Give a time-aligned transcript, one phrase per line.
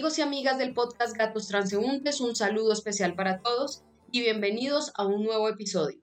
[0.00, 5.04] Amigos y amigas del podcast Gatos Transeúntes, un saludo especial para todos y bienvenidos a
[5.04, 6.00] un nuevo episodio.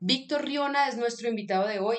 [0.00, 1.98] Víctor Riona es nuestro invitado de hoy,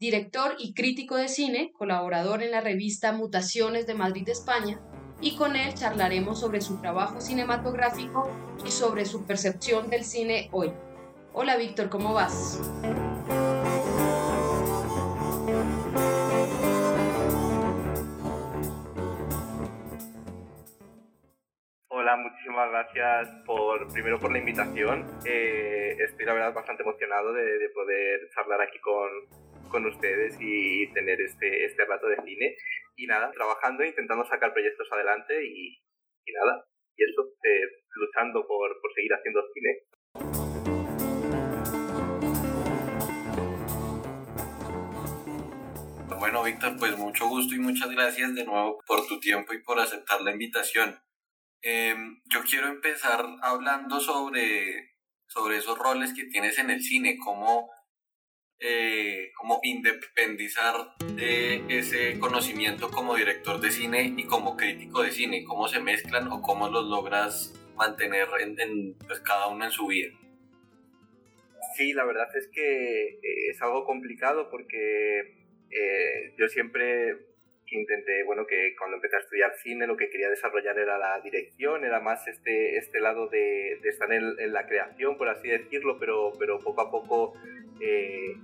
[0.00, 4.80] director y crítico de cine, colaborador en la revista Mutaciones de Madrid, España,
[5.20, 8.28] y con él charlaremos sobre su trabajo cinematográfico
[8.66, 10.72] y sobre su percepción del cine hoy.
[11.32, 12.58] Hola Víctor, ¿cómo vas?
[22.16, 25.06] Muchísimas gracias por primero por la invitación.
[25.24, 29.08] Eh, estoy la verdad bastante emocionado de, poder charlar aquí con,
[29.68, 32.56] con, ustedes y tener este, este rato de cine.
[32.96, 35.78] Y nada, trabajando, intentando sacar proyectos adelante y,
[36.26, 36.64] y nada,
[36.96, 39.78] y eso, eh, luchando por, por seguir haciendo cine.
[46.18, 49.78] Bueno, Víctor, pues mucho gusto y muchas gracias de nuevo por tu tiempo y por
[49.78, 50.98] aceptar la invitación.
[51.62, 54.94] Em, yo quiero empezar hablando sobre,
[55.26, 57.70] sobre esos roles que tienes en el cine, cómo,
[58.58, 65.44] eh, cómo independizar de ese conocimiento como director de cine y como crítico de cine,
[65.44, 70.12] cómo se mezclan o cómo los logras mantener en, pues, cada uno en su vida.
[71.76, 75.20] Sí, la verdad es que eh, es algo complicado porque
[75.70, 77.29] eh, yo siempre
[77.76, 81.84] intenté, bueno, que cuando empecé a estudiar cine lo que quería desarrollar era la dirección,
[81.84, 86.58] era más este, este lado de, estar en, la creación, por así decirlo, pero, pero
[86.58, 87.34] poco a poco
[87.80, 88.36] eh,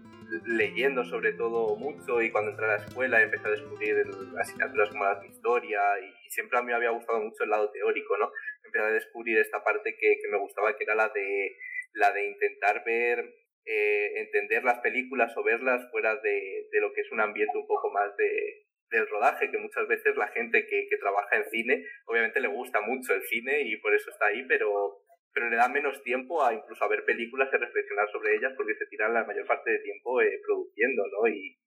[0.45, 4.05] leyendo sobre todo mucho y cuando entré a la escuela empecé a descubrir
[4.39, 8.19] asignaturas como la historia y, siempre a mí me había gustado mucho el lado teórico,
[8.19, 8.31] ¿no?
[8.65, 11.57] Empecé a descubrir esta parte que, que me gustaba, que era la de,
[11.95, 13.25] la de intentar ver
[13.65, 17.67] eh, entender las películas o verlas fuera de, de, lo que es un ambiente un
[17.67, 21.85] poco más de, del rodaje, que muchas veces la gente que, que, trabaja en cine,
[22.07, 25.03] obviamente le gusta mucho el cine y por eso está ahí, pero,
[25.33, 28.75] pero le da menos tiempo a incluso a ver películas y reflexionar sobre ellas porque
[28.75, 31.29] se tiran la mayor parte del tiempo eh, produciendo, ¿no?
[31.29, 31.59] Y,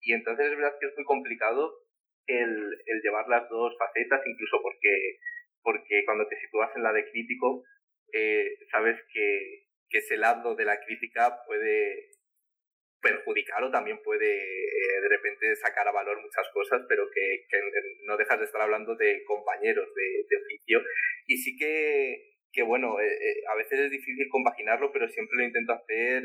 [0.00, 1.84] y entonces es verdad que es muy complicado
[2.26, 2.50] el,
[2.86, 5.18] el llevar las dos facetas, incluso porque,
[5.62, 7.64] porque cuando te sitúas en la de crítico,
[8.12, 12.13] eh, sabes que, que ese lado de la crítica puede
[13.04, 17.44] perjudicar o también puede eh, de repente sacar a valor muchas cosas, pero que,
[18.04, 20.82] no dejas de estar hablando de compañeros de, oficio.
[21.26, 25.44] Y sí que, que bueno, eh, eh, a veces es difícil compaginarlo, pero siempre lo
[25.44, 26.22] intento hacer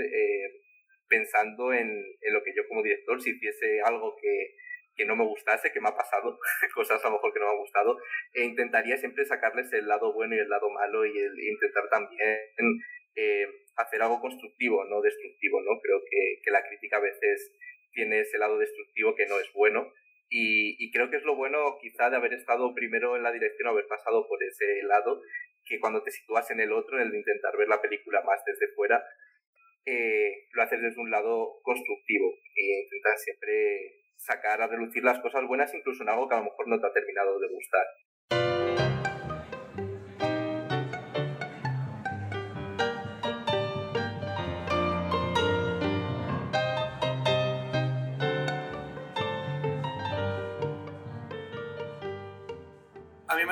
[1.08, 1.90] pensando en,
[2.32, 4.56] lo que yo como director, si hiciese algo que,
[4.96, 6.38] que no me gustase, que me ha pasado,
[6.76, 7.98] cosas a lo mejor que no me ha gustado,
[8.34, 12.38] e intentaría siempre sacarles el lado bueno y el lado malo y el, intentar también
[14.00, 15.80] hacer algo constructivo, no destructivo, ¿no?
[15.82, 17.52] Creo que, que, la crítica a veces
[17.92, 19.92] tiene ese lado destructivo que no es bueno
[20.30, 23.88] y, creo que es lo bueno quizá de haber estado primero en la dirección haber
[23.88, 25.22] pasado por ese lado,
[25.66, 28.40] que cuando te sitúas en el otro, en el de intentar ver la película más
[28.46, 29.04] desde fuera,
[29.86, 35.48] eh, lo haces desde un lado constructivo e intentas siempre sacar a relucir las cosas
[35.48, 37.86] buenas incluso en algo que a lo mejor no te ha terminado de gustar.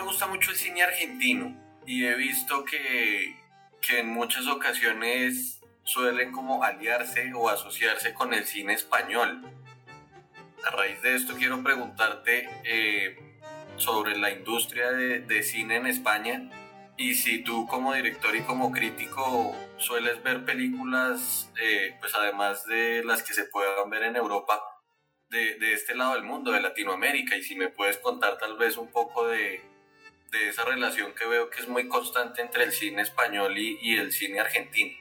[0.08, 1.54] Gusta mucho el cine argentino
[1.86, 3.36] y he visto que,
[3.82, 9.42] que en muchas ocasiones suelen como aliarse o asociarse con el cine español.
[10.66, 13.18] A raíz de esto quiero preguntarte eh,
[13.76, 16.50] sobre la industria de, de, cine en España
[16.96, 23.04] y si tú como director y como crítico sueles ver películas, eh, pues además de
[23.04, 24.64] las que se puedan ver en Europa,
[25.30, 28.78] de, de, este lado del mundo, de Latinoamérica, y si me puedes contar tal vez
[28.78, 29.62] un poco de,
[30.32, 33.98] de esa relación que veo que es muy constante entre el cine español y, y
[33.98, 34.98] el cine argentino.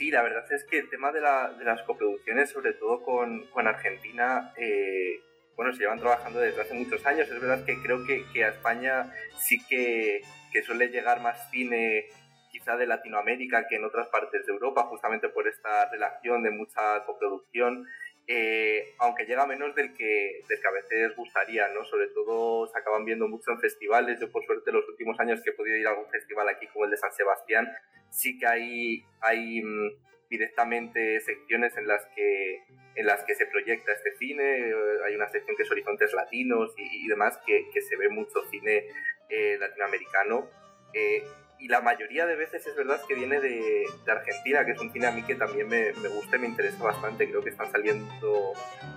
[0.00, 3.46] Sí, la verdad es que el tema de, la, de las coproducciones, sobre todo con,
[3.48, 5.20] con Argentina, eh,
[5.56, 7.28] bueno, se llevan trabajando desde hace muchos años.
[7.28, 10.22] Es verdad que creo que, que a España sí que,
[10.52, 12.06] que, suele llegar más cine
[12.50, 17.04] quizá de Latinoamérica que en otras partes de Europa, justamente por esta relación de mucha
[17.04, 17.86] coproducción.
[18.26, 21.84] Eh, aunque llega menos del que, del que a veces gustaría, ¿no?
[21.84, 24.20] Sobre todo se acaban viendo mucho en festivales.
[24.20, 26.84] Yo, por suerte, los últimos años que he podido ir a algún festival aquí, como
[26.84, 27.68] el de San Sebastián,
[28.10, 29.90] sí que hay, hay mm,
[30.28, 32.62] directamente secciones en las que
[32.94, 34.72] en las que se proyecta este cine,
[35.06, 38.88] hay una sección que es Horizontes Latinos y, demás, que, que, se ve mucho cine
[39.28, 40.48] eh, latinoamericano.
[40.92, 41.22] Eh,
[41.60, 44.92] y la mayoría de veces es verdad que viene de, de, Argentina, que es un
[44.92, 47.28] cine a mí que también me, me gusta y me interesa bastante.
[47.28, 48.52] Creo que están saliendo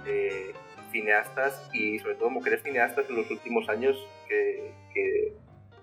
[0.07, 0.54] eh,
[0.92, 5.33] cineastas y sobre todo mujeres cineastas en los últimos años que, que,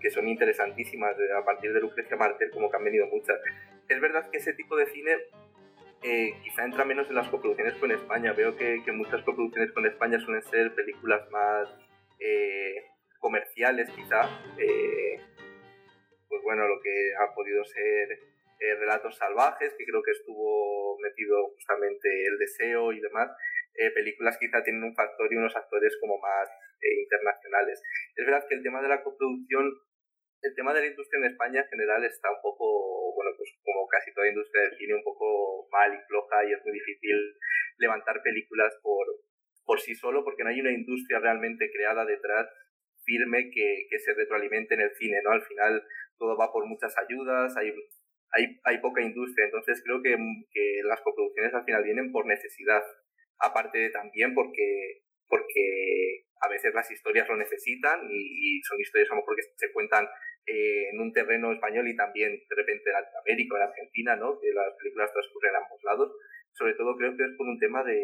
[0.01, 3.39] que son interesantísimas a partir de Lucrecia Martel como que han venido muchas.
[3.89, 5.13] Es verdad que ese tipo de cine
[6.03, 8.33] eh, quizá entra menos en las coproducciones con España.
[8.33, 11.69] Veo que, que, muchas coproducciones con España suelen ser películas más
[12.19, 12.87] eh,
[13.19, 14.23] comerciales, quizá.
[14.57, 15.21] Eh,
[16.31, 18.07] pues bueno, lo que ha podido ser
[18.61, 23.29] eh, Relatos Salvajes, que creo que estuvo metido justamente El Deseo y demás.
[23.75, 26.49] Eh, películas quizá tienen un factor y unos actores como más
[26.81, 27.83] eh, internacionales.
[28.15, 29.75] Es verdad que el tema de la coproducción
[30.43, 33.87] el tema de la industria en España en general está un poco, bueno, pues como
[33.89, 37.37] casi toda industria del cine, un poco mal y floja y es muy difícil
[37.77, 39.05] levantar películas por,
[39.67, 42.49] por sí solo porque no hay una industria realmente creada detrás
[43.05, 45.33] firme que, que se retroalimente en el cine, ¿no?
[45.33, 45.83] Al final
[46.21, 47.73] todo va por muchas ayudas, hay,
[48.33, 50.15] hay, hay poca industria, entonces creo que,
[50.53, 52.83] que las coproducciones al final vienen por necesidad,
[53.41, 59.15] aparte de también porque, porque a veces las historias lo necesitan y, son historias a
[59.15, 60.07] lo mejor que se cuentan
[60.47, 64.39] eh, en un terreno español y también de repente en América o en Argentina, ¿no?
[64.41, 66.13] que las películas transcurren a ambos lados.
[66.53, 68.01] Sobre todo creo que es por un tema de,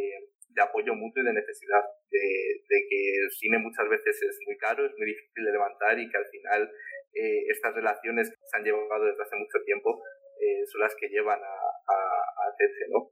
[0.57, 4.57] de apoyo mutuo y de necesidad, de, de, que el cine muchas veces es muy
[4.57, 6.71] caro, es muy difícil de levantar y que al final
[7.17, 10.03] eh, estas relaciones que se han llevado desde hace mucho tiempo
[10.41, 13.11] eh, son las que llevan a, a, a hacerse, ¿no?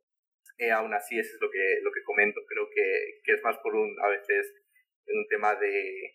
[0.58, 2.40] Eh, aún así, eso es lo que, lo que comento.
[2.46, 4.54] Creo que, que es más por un, a veces,
[5.06, 6.14] un tema de,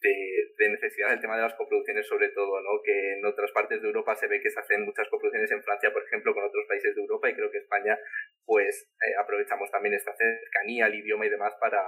[0.00, 2.80] de, necesidad el tema de las coproducciones sobre todo, ¿no?
[2.82, 5.92] que en otras partes de Europa se ve que se hacen muchas coproducciones en Francia,
[5.92, 7.98] por ejemplo, con otros países de Europa y creo que España
[8.46, 11.82] pues eh, aprovechamos también esta cercanía al idioma y demás para,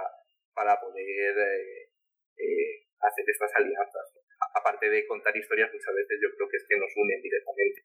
[0.53, 1.89] para poder eh,
[2.37, 4.22] eh, hacer estas alianzas.
[4.53, 7.83] Aparte de contar historias, muchas veces yo creo que es que nos unen directamente.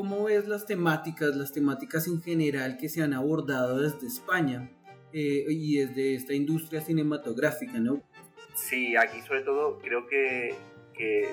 [0.00, 4.70] ¿Cómo ves las temáticas, las temáticas en general que se han abordado desde España
[5.12, 8.02] eh, y desde esta industria cinematográfica, no?
[8.68, 10.54] Sí, aquí sobre todo creo que,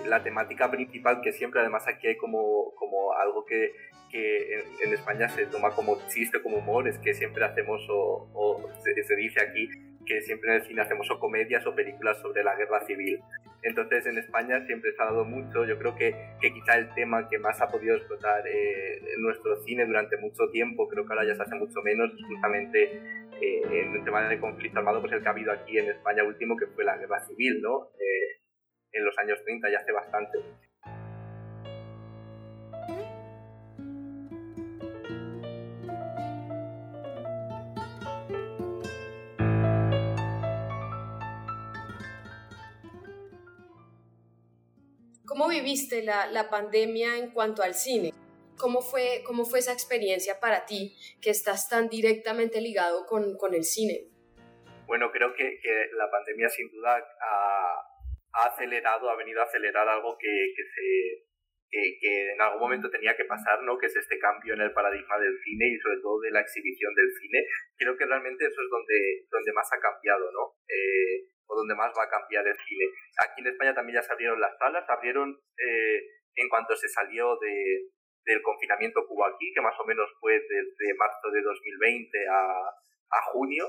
[0.08, 2.74] la temática principal, que siempre además aquí hay como,
[3.20, 3.74] algo que,
[4.14, 9.42] en, España se toma como chiste, como humor, es que siempre hacemos o, se, dice
[9.42, 9.70] aquí
[10.06, 13.20] que siempre en el cine hacemos o comedias o películas sobre la guerra civil.
[13.62, 17.28] Entonces en España siempre se ha dado mucho, yo creo que, que quizá el tema
[17.28, 21.36] que más ha podido explotar eh, nuestro cine durante mucho tiempo, creo que ahora ya
[21.36, 25.28] se hace mucho menos, justamente eh, en el tema del conflicto armado, pues el que
[25.28, 27.90] ha habido aquí en España último, que fue la guerra civil, ¿no?
[28.00, 28.42] Eh,
[28.92, 30.40] en los años 30, ya hace bastante.
[45.38, 48.12] ¿Cómo viviste la, pandemia en cuanto al cine?
[48.58, 53.54] ¿Cómo fue, ¿Cómo fue esa experiencia para ti que estás tan directamente ligado con, con
[53.54, 54.10] el cine?
[54.88, 57.84] Bueno, creo que, que, la pandemia sin duda ha,
[58.34, 61.28] ha, acelerado, ha venido a acelerar algo que, que se,
[61.70, 63.78] que, que, en algún momento tenía que pasar, ¿no?
[63.78, 66.96] que es este cambio en el paradigma del cine y sobre todo de la exhibición
[66.96, 67.46] del cine.
[67.78, 70.56] Creo que realmente eso es donde, donde más ha cambiado, ¿no?
[70.68, 72.86] Eh, o donde más va a cambiar el cine.
[73.20, 76.02] Aquí en España también ya se abrieron las salas, abrieron eh,
[76.36, 77.90] en cuanto se salió de,
[78.28, 82.68] del confinamiento que hubo aquí, que más o menos fue desde marzo de 2020 a,
[83.10, 83.66] a junio,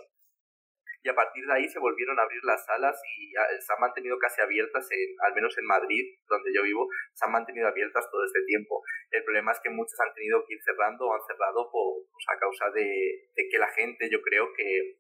[1.00, 4.18] y a partir de ahí se volvieron a abrir las salas y se han mantenido
[4.18, 8.24] casi abiertas, en, al menos en Madrid, donde yo vivo, se han mantenido abiertas todo
[8.24, 8.82] este tiempo.
[9.10, 12.24] El problema es que muchas han tenido que ir cerrando o han cerrado por, pues,
[12.34, 14.98] a causa de, de que la gente, yo creo que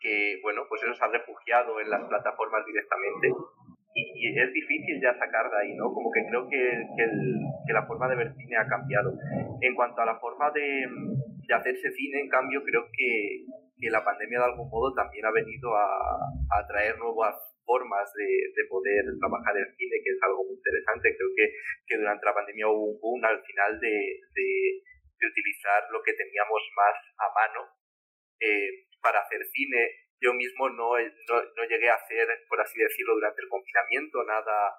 [0.00, 3.32] que, bueno, pues eso se ha refugiado en las plataformas directamente
[3.98, 5.92] y es difícil ya sacar de ahí, ¿no?
[5.92, 6.62] Como que creo que,
[6.96, 9.12] que, el, que la forma de ver cine ha cambiado.
[9.60, 10.86] En cuanto a la forma de,
[11.46, 13.44] de hacerse cine, en cambio, creo que,
[13.80, 15.88] que, la pandemia de algún modo también ha venido a,
[16.50, 21.16] a traer nuevas formas de, de, poder trabajar el cine, que es algo muy interesante.
[21.16, 21.46] Creo que,
[21.86, 23.94] que durante la pandemia hubo un boom al final de,
[24.34, 24.48] de,
[25.18, 27.60] de utilizar lo que teníamos más a mano
[28.40, 30.07] eh, para hacer cine.
[30.20, 34.74] Yo mismo no, no, no, llegué a hacer, por así decirlo, durante el confinamiento nada,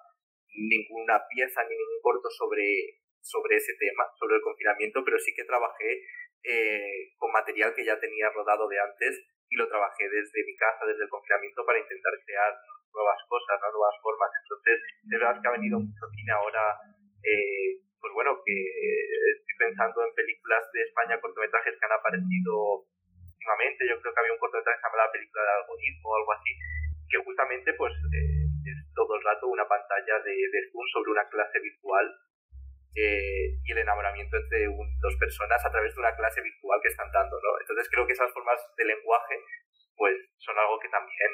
[0.51, 5.45] ninguna pieza ni ningún corto sobre, sobre ese tema, sobre el confinamiento, pero sí que
[5.45, 6.03] trabajé
[6.43, 10.85] eh, con material que ya tenía rodado de antes y lo trabajé desde mi casa,
[10.85, 12.53] desde el confinamiento, para intentar crear
[12.91, 13.71] nuevas cosas, ¿no?
[13.71, 14.31] nuevas formas.
[14.43, 16.75] Entonces, de verdad que ha venido mucho cine ahora,
[17.23, 22.87] eh, pues bueno, que estoy pensando en películas de España, cortometrajes que han aparecido
[23.89, 26.51] yo creo que había un cortometraje llamado La película de algoritmo o algo así,
[27.09, 31.27] que justamente pues eh, es todo el rato una pantalla de, de Zoom sobre una
[31.29, 32.05] clase virtual
[32.95, 36.89] eh, y el enamoramiento entre un, dos personas a través de una clase virtual que
[36.89, 37.59] están dando, ¿no?
[37.61, 39.35] Entonces creo que esas formas de lenguaje
[39.95, 41.31] pues son algo que también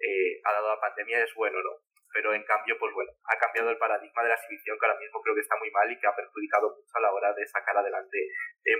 [0.00, 1.87] eh, ha dado la pandemia es bueno, ¿no?
[2.12, 5.20] Pero en cambio, pues bueno, ha cambiado el paradigma de la exhibición que ahora mismo
[5.20, 7.76] creo que está muy mal y que ha perjudicado mucho a la hora de sacar
[7.76, 8.18] adelante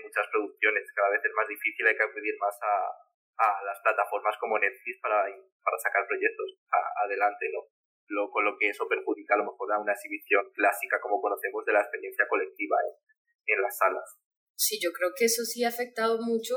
[0.03, 0.85] muchas producciones.
[0.95, 2.89] Cada vez es más difícil, hay que acudir más a,
[3.39, 5.23] a las plataformas como Netflix para,
[5.63, 6.59] para sacar proyectos
[7.05, 7.71] adelante, ¿no?
[8.09, 11.65] Lo, con lo que eso perjudica a lo mejor a una exhibición clásica como conocemos
[11.67, 12.77] de la experiencia colectiva
[13.47, 14.17] en, las salas.
[14.57, 16.57] Sí, yo creo que eso sí ha afectado mucho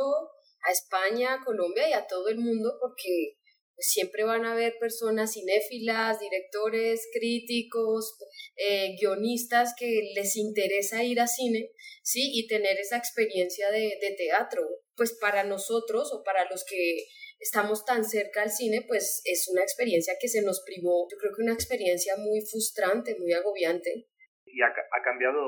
[0.63, 3.35] a España, a Colombia y a todo el mundo porque
[3.81, 8.17] siempre van a haber personas cinéfilas, directores, críticos,
[8.55, 11.71] eh, guionistas que les interesa ir a cine,
[12.03, 12.31] ¿sí?
[12.33, 14.61] Y tener esa experiencia de, de teatro
[14.95, 17.05] pues para nosotros o para los que
[17.39, 21.33] estamos tan cerca al cine, pues es una experiencia que se nos privó, yo creo
[21.35, 24.05] que una experiencia muy frustrante, muy agobiante.
[24.45, 25.41] Y ha, ha cambiado,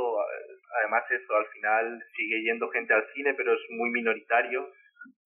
[0.82, 4.66] además eso, al final sigue yendo gente al cine, pero es muy minoritario.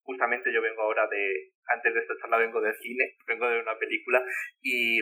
[0.07, 3.77] Justamente yo vengo ahora de, antes de esta charla vengo del cine, vengo de una
[3.77, 4.23] película
[4.61, 5.01] y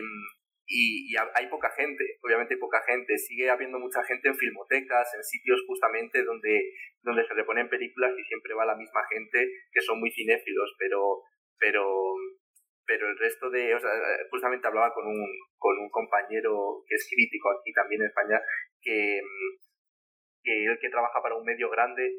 [0.68, 5.22] y, hay poca gente, obviamente hay poca gente, sigue habiendo mucha gente en filmotecas, en
[5.22, 6.72] sitios justamente donde,
[7.02, 11.22] donde se reponen películas y siempre va la misma gente que son muy cinéfilos, pero,
[11.58, 11.86] pero,
[12.84, 13.90] pero el resto de, o sea,
[14.28, 15.24] justamente hablaba con un,
[15.56, 18.40] con un compañero que es crítico aquí también en España,
[18.82, 19.20] que,
[20.42, 22.10] que el que trabaja para un medio grande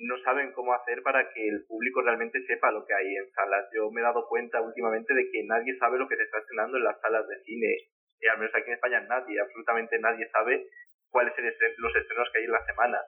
[0.00, 3.66] no saben cómo hacer para que el público realmente sepa lo que hay en salas.
[3.74, 6.78] Yo me he dado cuenta últimamente de que nadie sabe lo que se está estrenando
[6.78, 7.90] en las salas de cine.
[8.20, 10.66] Y al menos aquí en España nadie, absolutamente nadie sabe
[11.10, 11.44] cuáles son
[11.78, 12.98] los estrenos que hay en la semana.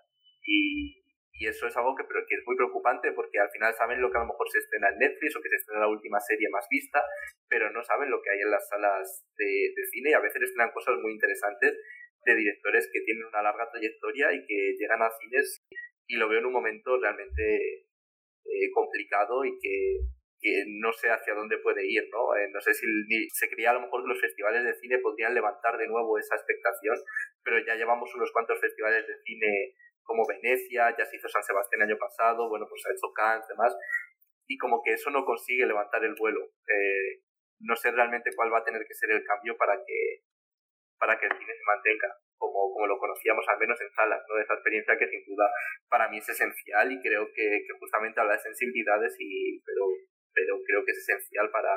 [0.47, 1.03] Y,
[1.33, 4.19] y eso es algo que, que es muy preocupante porque al final saben lo que
[4.19, 6.67] a lo mejor se estrena en Netflix o que se estrena la última serie más
[6.71, 7.03] vista,
[7.49, 10.41] pero no saben lo que hay en las salas de, de cine y a veces
[10.41, 11.75] estrenan cosas muy interesantes
[12.25, 15.67] de directores que tienen una larga trayectoria y que llegan a cines
[16.07, 17.87] y lo veo en un momento realmente
[18.45, 20.01] eh, complicado y que,
[20.41, 22.37] que, no sé hacia dónde puede ir, ¿no?
[22.37, 22.87] Eh, no sé si
[23.31, 26.37] se creía a lo mejor que los festivales de cine podrían levantar de nuevo esa
[26.37, 26.97] expectación,
[27.43, 31.83] pero ya llevamos unos cuantos festivales de cine como Venecia, ya se hizo San Sebastián
[31.83, 33.77] el año pasado, bueno, pues ha hecho Cannes, demás,
[34.47, 36.41] y como que eso no consigue levantar el vuelo.
[36.69, 37.23] Eh,
[37.59, 40.23] no sé realmente cuál va a tener que ser el cambio para que,
[40.99, 44.41] para que el cine se mantenga como, como lo conocíamos al menos en salas, ¿no?
[44.41, 45.51] esa experiencia que sin duda
[45.89, 49.87] para mí es esencial y creo que, que justamente habla de sensibilidades, y, pero,
[50.33, 51.71] pero creo que es esencial para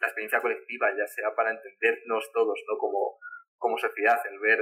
[0.00, 2.78] la experiencia colectiva, ya sea para entendernos todos ¿no?
[2.78, 3.18] como,
[3.58, 4.60] como sociedad, el ver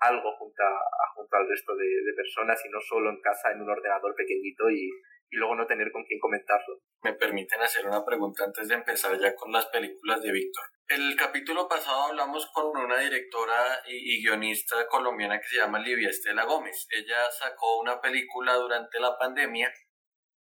[0.00, 3.62] algo junto, a, junto al resto de, de, personas y no solo en casa en
[3.62, 4.90] un ordenador pequeñito y,
[5.30, 6.80] y luego no tener con quién comentarlo.
[7.02, 10.64] Me permiten hacer una pregunta antes de empezar ya con las películas de Víctor.
[10.88, 16.44] El capítulo pasado hablamos con una directora y, guionista colombiana que se llama Livia Estela
[16.44, 16.86] Gómez.
[16.90, 19.72] Ella sacó una película durante la pandemia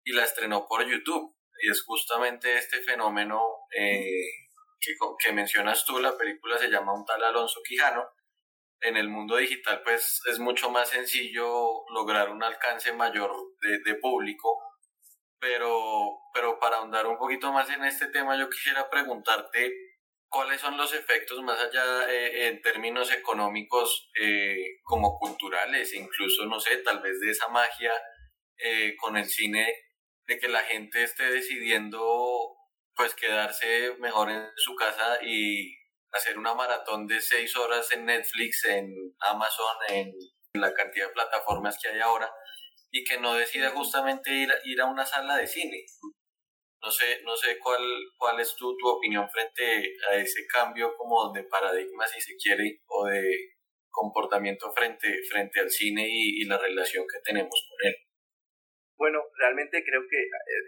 [0.02, 1.36] y la estrenó por YouTube.
[1.62, 4.48] Y es justamente este fenómeno eh,
[4.80, 6.00] que, que mencionas tú.
[6.00, 8.04] La película se llama Un tal Alonso Quijano.
[8.80, 13.30] En el mundo digital pues es mucho más sencillo lograr un alcance mayor
[13.60, 14.58] de, de público
[15.42, 19.91] pero, pero para ahondar un poquito más en este tema, yo quisiera preguntarte
[20.32, 26.58] cuáles son los efectos más allá eh, en términos económicos eh, como culturales, incluso, no
[26.58, 27.92] sé, tal vez de esa magia
[28.56, 29.72] eh, con el cine,
[30.26, 32.56] de que la gente esté decidiendo
[32.94, 35.76] pues quedarse mejor en su casa y
[36.12, 40.12] hacer una maratón de seis horas en Netflix, en Amazon, en
[40.54, 42.32] la cantidad de plataformas que hay ahora
[42.90, 45.84] y que no decida justamente ir, ir a una sala de cine.
[46.82, 47.80] No sé, no sé cuál,
[48.18, 52.80] cuál es tu, tu opinión frente a ese cambio como de paradigma, si se quiere,
[52.86, 53.54] o de
[53.88, 57.94] comportamiento frente, frente al cine y, la relación que tenemos con él.
[58.96, 60.18] Bueno, realmente creo que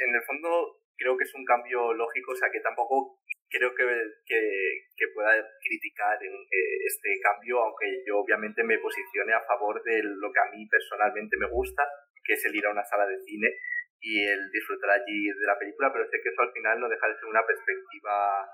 [0.06, 3.18] en el fondo creo que es un cambio lógico, o sea que tampoco
[3.49, 3.85] creo que,
[4.26, 4.40] que,
[4.97, 10.30] que pueda criticar eh, este cambio, aunque yo obviamente me posicione a favor de lo
[10.33, 11.83] que a mí personalmente me gusta
[12.25, 13.49] que es el ir a una sala de cine
[14.05, 17.09] y el disfrutar allí de la película, pero sé que eso al final no deja
[17.09, 18.45] de ser una perspectiva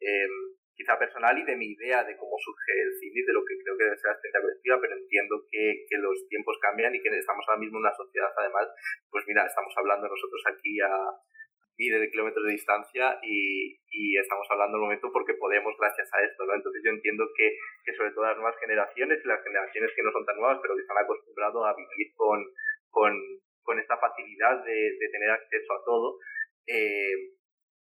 [0.00, 3.44] em, quizá personal y de mi idea de cómo surge el cine y de lo
[3.44, 6.96] que creo que debe ser la experiencia colectiva, pero entiendo que, que los tiempos cambian
[6.96, 8.72] y que estamos ahora mismo en una sociedad, además,
[9.12, 10.92] pues mira, estamos hablando nosotros aquí a
[11.76, 16.24] miles de kilómetros de distancia y, y estamos hablando en momento porque podemos gracias a
[16.24, 16.54] esto, ¿no?
[16.56, 17.52] Entonces yo entiendo que,
[17.84, 20.74] que sobre todo las nuevas generaciones y las generaciones que no son tan nuevas, pero
[20.74, 22.40] que están acostumbrados a vivir con,
[22.88, 23.12] con,
[23.66, 26.18] con esta facilidad de, tener acceso a todo,
[26.66, 27.34] eh,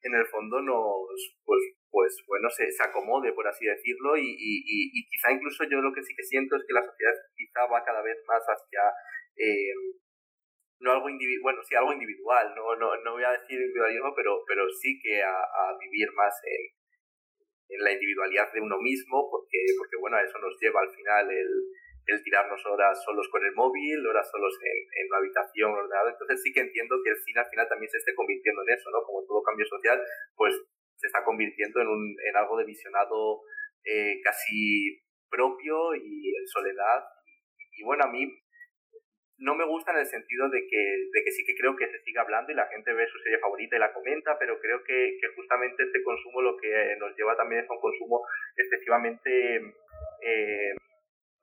[0.03, 1.61] en el fondo nos, pues,
[1.91, 6.15] pues bueno, se, se acomode, por así decirlo, y, quizá incluso yo lo que sí
[6.17, 8.83] que siento es que la sociedad quizá va cada vez más hacia,
[9.37, 9.73] eh,
[10.81, 14.43] no algo individual, bueno, sí algo individual, no, no, no voy a decir individualismo, pero,
[14.47, 15.33] pero sí que a,
[15.81, 20.91] vivir más en, la individualidad de uno mismo, porque, porque bueno, eso nos lleva al
[20.91, 21.49] final el,
[22.07, 26.11] el tirarnos horas solos con el móvil, horas solos en, en una habitación ordenada.
[26.11, 28.91] Entonces sí que entiendo que el cine al final también se esté convirtiendo en eso,
[28.91, 29.03] ¿no?
[29.03, 30.01] Como todo cambio social,
[30.37, 30.55] pues
[30.97, 33.43] se está convirtiendo en, un, en algo de visionado
[33.85, 37.05] eh, casi propio y en soledad.
[37.77, 38.31] Y, bueno, a mí
[39.39, 40.83] no me gusta en el sentido de que,
[41.13, 43.41] de que sí que creo que se sigue hablando y la gente ve su serie
[43.41, 47.37] favorita y la comenta, pero creo que, que justamente este consumo lo que nos lleva
[47.37, 48.23] también es a un consumo
[48.57, 49.75] excesivamente...
[50.23, 50.75] Eh,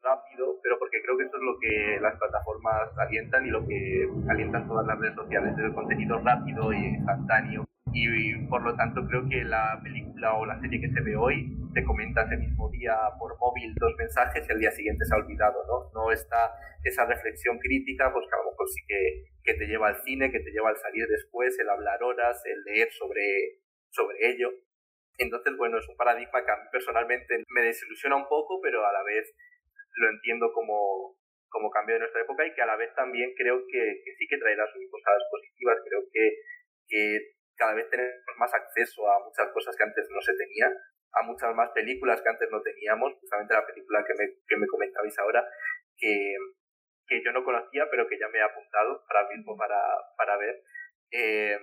[0.03, 4.07] rápido, pero porque creo que eso es lo que las plataformas alientan y lo que
[4.29, 7.65] alientan todas las redes sociales, el contenido rápido y instantáneo.
[7.93, 11.57] Y, por lo tanto creo que la película o la serie que se ve hoy
[11.73, 15.17] te comenta ese mismo día por móvil dos mensajes y al día siguiente se ha
[15.17, 15.91] olvidado, ¿no?
[15.93, 19.89] No está esa reflexión crítica, pues que a lo mejor sí que, que te lleva
[19.89, 24.17] al cine, que te lleva al salir después, el hablar horas, el leer sobre, sobre
[24.31, 24.49] ello.
[25.17, 28.93] Entonces, bueno, es un paradigma que a mí personalmente me desilusiona un poco, pero a
[28.93, 29.33] la vez
[29.95, 31.17] lo entiendo como,
[31.49, 34.37] como cambio de nuestra época y que a la vez también creo que, sí que
[34.37, 35.77] traerá sus cosas positivas.
[35.83, 36.23] Creo que,
[36.87, 37.19] que
[37.55, 40.73] cada vez tenemos más acceso a muchas cosas que antes no se tenían,
[41.13, 44.67] a muchas más películas que antes no teníamos, justamente la película que me, que me
[44.67, 45.45] comentabais ahora,
[45.97, 46.35] que,
[47.07, 50.63] que yo no conocía, pero que ya me he apuntado ahora mismo para, ver.
[51.11, 51.59] Eh,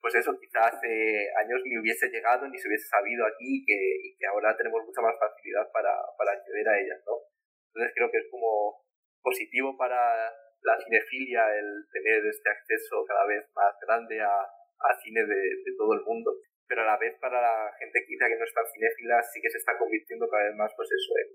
[0.00, 4.16] pues eso, quizás hace años ni hubiese llegado, ni se hubiese sabido aquí y que,
[4.18, 7.31] que ahora tenemos mucha más facilidad para, para acceder a ellas, ¿no?
[7.72, 8.84] Entonces creo que es como
[9.22, 9.96] positivo para
[10.62, 15.72] la cinefilia el tener este acceso cada vez más grande a, a cine de, de,
[15.76, 16.36] todo el mundo.
[16.68, 19.50] Pero a la vez para la gente quizá que no es tan cinéfila sí que
[19.50, 21.30] se está convirtiendo cada vez más pues eso en,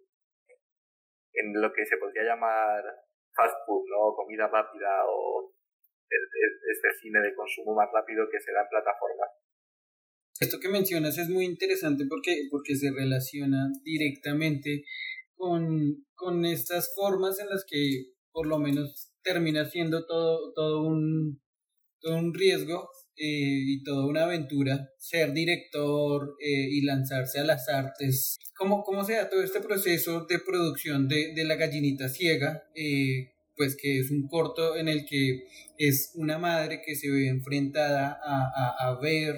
[1.33, 2.83] en lo que se podría llamar
[3.35, 4.15] fast food, ¿no?
[4.15, 5.53] Comida rápida o
[6.09, 9.29] este cine de consumo más rápido que se da en plataformas.
[10.39, 14.85] Esto que mencionas es muy interesante porque, porque se relaciona directamente
[15.37, 21.41] con, con estas formas en las que por lo menos termina siendo todo, todo, un,
[22.01, 27.67] todo un riesgo eh, y toda una aventura ser director eh, y lanzarse a las
[27.69, 28.37] artes.
[28.55, 32.63] ¿Cómo, ¿Cómo se da todo este proceso de producción de, de La gallinita ciega?
[32.75, 35.47] Eh, pues que es un corto en el que
[35.79, 39.35] es una madre que se ve enfrentada a, a, a ver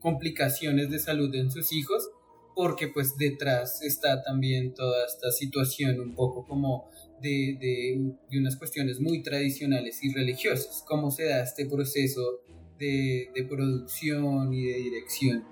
[0.00, 2.10] complicaciones de salud en sus hijos
[2.58, 6.90] porque pues detrás está también toda esta situación un poco como
[7.22, 10.84] de, de, de unas cuestiones muy tradicionales y religiosas.
[10.88, 12.42] ¿Cómo se da este proceso
[12.76, 15.44] de, de producción y de dirección?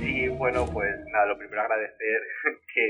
[0.00, 2.22] Sí, bueno, pues nada, lo primero agradecer
[2.74, 2.88] que,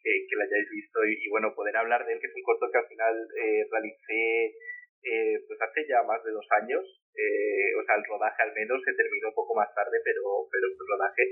[0.00, 2.70] que, que lo hayáis visto y, bueno, poder hablar de él, que es un corto
[2.70, 4.54] que al final eh, realicé
[5.02, 6.82] eh, pues hace ya más de dos años,
[7.14, 10.66] eh, o sea, el rodaje al menos se terminó un poco más tarde, pero, pero
[10.66, 11.22] el rodaje.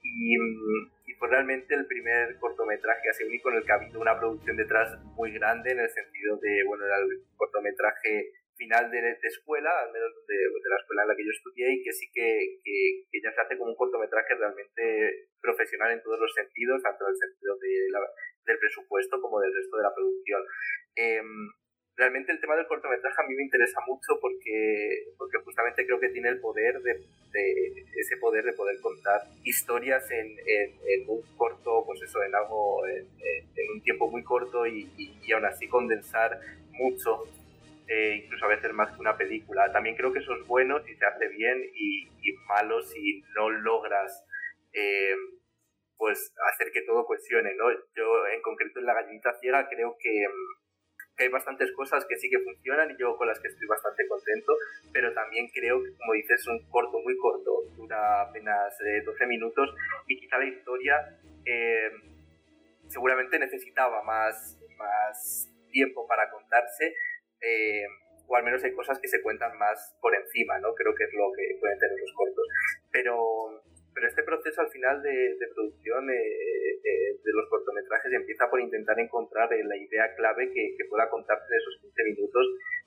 [0.00, 0.36] Y,
[1.04, 4.56] y, fue realmente el primer cortometraje así único en el que ha habido una producción
[4.56, 9.70] detrás muy grande, en el sentido de, bueno, era el cortometraje final de, de escuela,
[9.82, 12.60] al menos de, de, la escuela en la que yo estudié, y que sí que,
[12.62, 17.04] que, que, ya se hace como un cortometraje realmente profesional en todos los sentidos, tanto
[17.04, 18.00] en el sentido de la,
[18.46, 20.42] del presupuesto como del resto de la producción.
[20.96, 21.22] Eh,
[21.98, 26.08] realmente el tema del cortometraje a mí me interesa mucho porque, porque justamente creo que
[26.10, 27.04] tiene el poder de,
[27.96, 30.38] ese poder de poder contar historias en,
[31.08, 33.06] un corto, pues eso, en algo, en,
[33.74, 37.24] un tiempo muy corto y, y, y, aún así condensar mucho,
[37.88, 39.70] eh, incluso a veces más que una película.
[39.72, 42.08] También creo que eso es bueno si se hace bien y,
[42.46, 44.24] malo si no logras
[44.72, 45.14] eh,
[45.96, 47.70] pues hacer que todo cuestione, ¿no?
[47.94, 50.24] Yo en concreto en La gallinita ciega creo que
[51.18, 54.06] que hay bastantes cosas que sí que funcionan y yo con las que estoy bastante
[54.06, 54.52] contento,
[54.92, 59.26] pero también creo que, como dices, es un corto muy corto, dura apenas eh, 12
[59.26, 59.74] minutos
[60.06, 61.90] y quizá la historia eh,
[62.86, 66.94] seguramente necesitaba más, más tiempo para contarse.
[67.40, 67.84] Eh,
[68.30, 70.74] o al menos hay cosas que se cuentan más por encima, ¿no?
[70.74, 72.46] Creo que es lo que pueden tener los cortos.
[72.92, 73.62] Pero
[74.18, 78.98] este proceso al final de, de producción eh, eh, de los cortometrajes empieza por intentar
[78.98, 82.46] encontrar eh, la idea clave que, que, pueda contarse de esos 15 minutos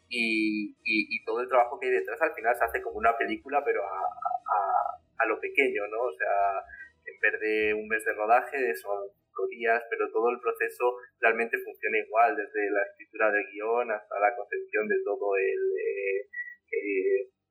[0.09, 3.17] y, y, y, todo el trabajo que hay detrás al final se hace como una
[3.17, 6.01] película pero a, a, a lo pequeño, ¿no?
[6.03, 6.67] O sea,
[7.05, 11.97] en verde un mes de rodaje, son cinco días, pero todo el proceso realmente funciona
[11.99, 15.61] igual, desde la escritura del guion hasta la concepción de todo el...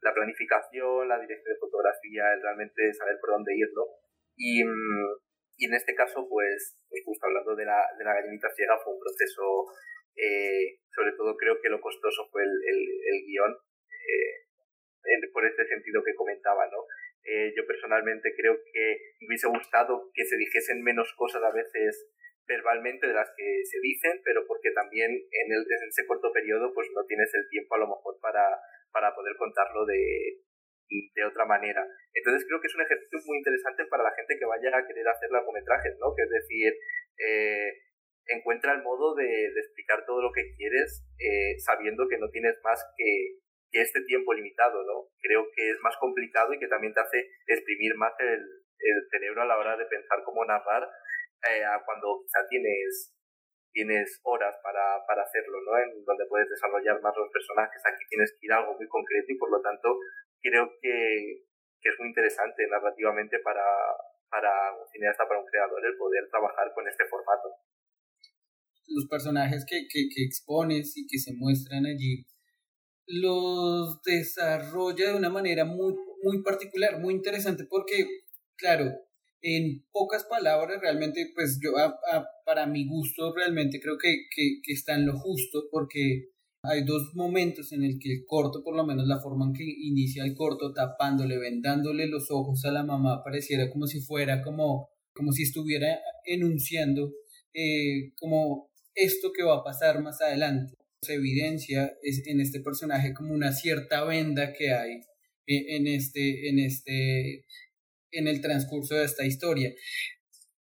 [0.00, 3.86] Eh, eh, la planificación, la dirección de fotografía, el realmente saber por dónde irlo.
[4.36, 5.16] Y, mm,
[5.56, 8.94] y en este caso, pues, pues, justo hablando de la, de la gallinita ciega, fue
[8.94, 9.42] un proceso,
[10.16, 14.48] eh, sobre todo creo que lo costoso fue el, el, el guion, eh,
[15.32, 16.84] por este sentido que comentaba, ¿no?
[17.24, 22.08] Eh, yo personalmente creo que me hubiese gustado que se dijesen menos cosas a veces
[22.48, 26.72] verbalmente de las que se dicen, pero porque también en, el, en ese corto periodo
[26.74, 28.42] pues no tienes el tiempo a lo mejor para,
[28.92, 30.42] para poder contarlo de,
[31.14, 31.86] de otra manera.
[32.12, 35.06] Entonces creo que es un ejercicio muy interesante para la gente que vaya a querer
[35.08, 36.14] hacer largometrajes, ¿no?
[36.14, 36.72] Que es decir,
[37.18, 37.70] eh,
[38.26, 42.54] encuentra el modo de, de, explicar todo lo que quieres eh, sabiendo que no tienes
[42.62, 43.38] más que,
[43.70, 45.08] que, este tiempo limitado, ¿no?
[45.20, 49.42] Creo que es más complicado y que también te hace exprimir más el, el cerebro
[49.42, 50.88] a la hora de pensar cómo narrar
[51.48, 53.14] eh, a cuando quizá tienes
[53.72, 55.78] tienes horas para, para hacerlo, ¿no?
[55.78, 57.82] En donde puedes desarrollar más los personajes.
[57.86, 59.98] Aquí tienes que ir a algo muy concreto y por lo tanto
[60.42, 61.46] creo que,
[61.80, 63.64] que es muy interesante narrativamente para,
[64.28, 67.48] para un cineasta, para un creador, el poder trabajar con este formato.
[68.88, 72.26] Los personajes que, que, que expones y que se muestran allí
[73.10, 78.06] los desarrolla de una manera muy, muy particular, muy interesante, porque,
[78.56, 78.84] claro,
[79.42, 81.72] en pocas palabras, realmente, pues yo,
[82.44, 86.30] para mi gusto, realmente creo que, que, que, está en lo justo, porque
[86.62, 89.64] hay dos momentos en el que el corto, por lo menos la forma en que
[89.64, 94.90] inicia el corto, tapándole, vendándole los ojos a la mamá, pareciera como si fuera como,
[95.14, 97.12] como si estuviera enunciando
[97.54, 100.74] eh, como esto que va a pasar más adelante.
[101.02, 104.96] Se evidencia es, en este personaje como una cierta venda que hay
[105.46, 107.46] eh, en este, en este
[108.12, 109.72] en el transcurso de esta historia.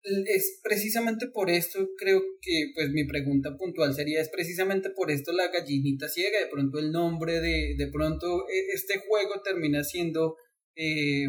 [0.04, 5.32] Es precisamente por esto, creo que pues mi pregunta puntual sería, es precisamente por esto
[5.32, 10.38] la gallinita ciega, de pronto el nombre de, de pronto e, este juego termina siendo
[10.76, 11.28] eh,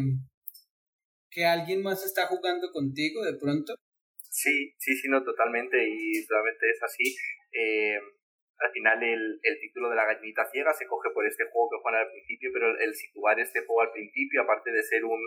[1.29, 3.75] que alguien más está jugando contigo de pronto.
[4.23, 7.15] Sí, sí, sí, no, totalmente, y realmente es así.
[7.53, 7.99] Eh,
[8.57, 11.81] al final el, el, título de la gallinita ciega se coge por este juego que
[11.81, 15.19] juegan al principio, pero el, el situar este juego al principio, aparte de ser un,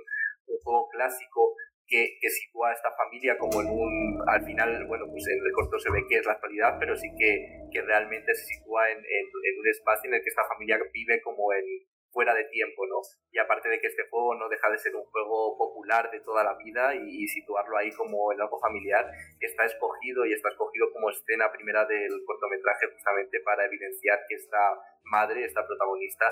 [0.49, 1.55] un juego clásico
[1.87, 5.53] que, que, sitúa a esta familia como en un, al final, bueno, pues en el
[5.53, 8.99] corto se ve que es la actualidad, pero sí que, que realmente se sitúa en,
[8.99, 11.65] en, en, un espacio en el que esta familia vive como en
[12.11, 13.03] fuera de tiempo, ¿no?
[13.31, 16.43] Y aparte de que este juego no deja de ser un juego popular de toda
[16.43, 19.05] la vida y, y situarlo ahí como en algo familiar,
[19.39, 24.81] está escogido y está escogido como escena primera del cortometraje justamente para evidenciar que esta
[25.05, 26.25] madre, esta protagonista,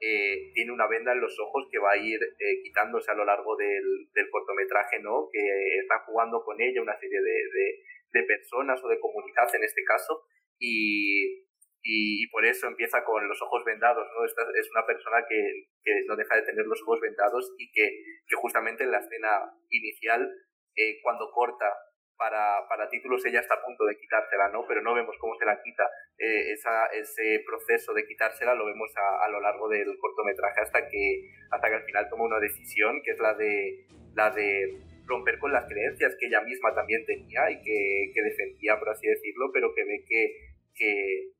[0.00, 3.24] eh, tiene una venda en los ojos que va a ir eh, quitándose a lo
[3.24, 5.28] largo del, del, cortometraje, ¿no?
[5.32, 5.40] Que
[5.80, 7.82] está jugando con ella una serie de, de,
[8.12, 10.24] de personas o de comunidad en este caso
[10.58, 11.46] y,
[11.82, 14.24] y, por eso empieza con los ojos vendados, ¿no?
[14.24, 17.88] Esta es una persona que, que no deja de tener los ojos vendados y que,
[18.26, 20.30] que justamente en la escena inicial,
[20.76, 21.74] eh, cuando corta
[22.18, 24.66] para, para títulos ella está a punto de quitársela, ¿no?
[24.66, 25.88] Pero no vemos cómo se la quita.
[26.18, 31.30] Eh, esa, ese proceso de quitársela lo vemos a, lo largo del cortometraje hasta que,
[31.50, 34.76] hasta que al final toma una decisión que es la de, la de
[35.06, 39.06] romper con las creencias que ella misma también tenía y que, que defendía, por así
[39.06, 40.32] decirlo, pero que ve que,
[40.74, 41.30] que,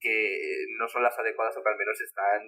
[0.00, 2.40] que no son las adecuadas o que al menos están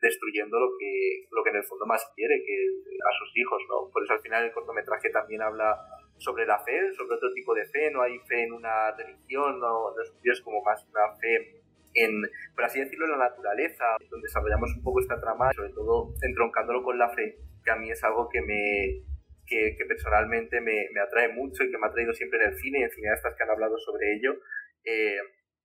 [0.00, 2.56] destruyendo lo que, lo que en el fondo más quiere, que
[3.00, 3.90] a sus hijos, ¿no?
[3.90, 5.80] Por eso al final el cortometraje también habla
[6.18, 9.90] sobre la fe, sobre otro tipo de fe, no hay fe en una religión, no,
[9.94, 11.62] no es como más una fe
[11.94, 12.22] en,
[12.54, 16.82] por así decirlo, en la naturaleza, donde desarrollamos un poco esta trama, sobre todo entroncándolo
[16.82, 19.02] con la fe, que a mí es algo que me
[19.46, 22.80] que, personalmente me, me, atrae mucho y que me ha traído siempre en el cine
[22.80, 24.40] y en cineastas que han hablado sobre ello,
[24.84, 25.18] eh,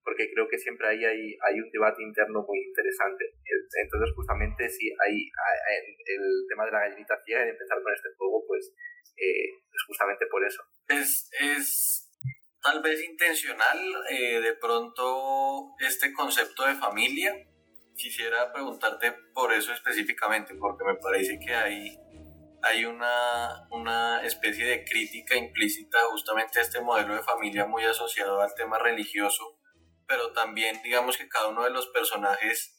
[0.10, 3.26] porque creo que siempre ahí hay, hay un debate interno muy interesante.
[3.84, 5.30] Entonces, justamente, si hay,
[6.08, 8.74] el tema de la gallinita ciega y empezar con este juego, pues
[9.16, 10.64] eh, es justamente por eso.
[10.88, 12.10] Es, es
[12.60, 13.78] tal vez intencional
[14.10, 17.36] eh, de pronto este concepto de familia.
[17.96, 22.00] Quisiera preguntarte por eso específicamente, porque me parece que hay,
[22.64, 28.42] hay una, una especie de crítica implícita justamente a este modelo de familia muy asociado
[28.42, 29.59] al tema religioso,
[30.10, 32.76] pero también digamos que cada uno de los personajes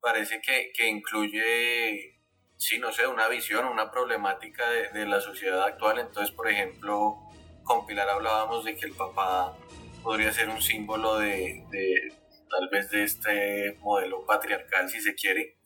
[0.00, 2.20] parece que, que incluye
[2.58, 5.98] sí, no sé, una visión, una problemática de, de, la sociedad actual.
[5.98, 7.16] Entonces, por ejemplo,
[7.64, 9.56] con Pilar hablábamos de que el papá
[10.02, 12.12] podría ser un símbolo de, de
[12.50, 15.58] tal vez de este modelo patriarcal, si se quiere.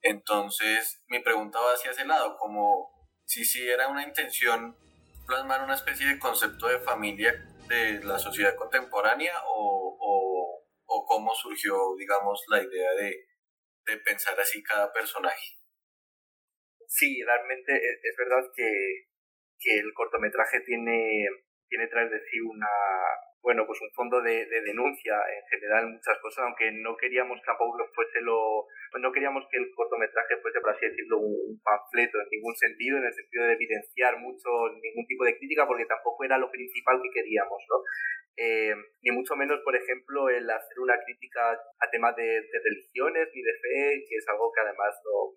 [0.00, 2.90] Entonces, mi pregunta va hacia ese lado, como
[3.26, 4.76] si sí si era una intención
[5.26, 7.32] plasmar una especie de concepto de familia
[7.68, 9.91] de la sociedad contemporánea o,
[10.92, 13.26] o, cómo surgió, digamos, la idea de,
[13.86, 15.56] de pensar así cada personaje.
[16.86, 19.08] Sí, realmente e, es verdad que,
[19.58, 21.26] que el cortometraje tiene,
[21.68, 22.68] tiene tras de sí una,
[23.42, 27.46] bueno, pues un fondo de, de, denuncia en general muchas cosas, aunque no queríamos que
[27.46, 28.66] tampoco fuese lo,
[29.00, 33.04] no queríamos que el cortometraje fuese, por así decirlo, un, panfleto en ningún sentido, en
[33.04, 34.48] el sentido de evidenciar mucho
[34.80, 37.76] ningún tipo de crítica, porque tampoco era lo principal que queríamos, ¿no?
[38.36, 43.42] Eh, ni mucho menos, por ejemplo, el hacer una crítica a temas de, religiones ni
[43.42, 45.36] de fe, que es algo que además no,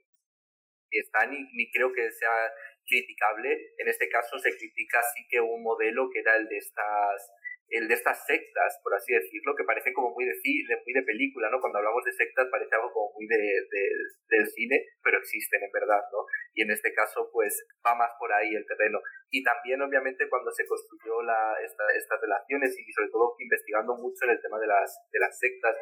[0.91, 2.51] está ni, ni creo que sea
[2.87, 3.73] criticable.
[3.77, 7.31] En este caso se critica sí que un modelo que era el de estas
[7.69, 11.01] el de estas sectas, por así decirlo, que parece como muy de, de, muy de
[11.01, 11.59] película, ¿no?
[11.59, 13.83] Cuando hablamos de sectas parece algo como muy de, de,
[14.29, 16.25] del cine, pero existen en verdad, ¿no?
[16.53, 19.01] Y en este caso, pues va más por ahí el terreno.
[19.31, 24.25] Y también, obviamente, cuando se construyó la, esta, estas relaciones y sobre todo investigando mucho
[24.25, 25.75] en el tema de las, de las sectas,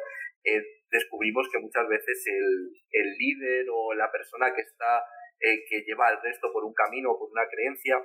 [0.44, 5.04] eh, descubrimos que muchas veces el, el líder o la persona que está,
[5.40, 8.00] eh, que lleva al resto por un camino o por una creencia,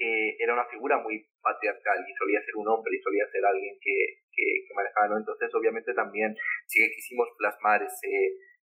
[0.00, 4.24] era una figura muy patriarcal y solía ser un hombre y solía ser alguien que,
[4.32, 5.18] que, manejaba, ¿no?
[5.18, 6.34] Entonces, obviamente, también
[6.66, 8.08] sí que quisimos plasmar ese,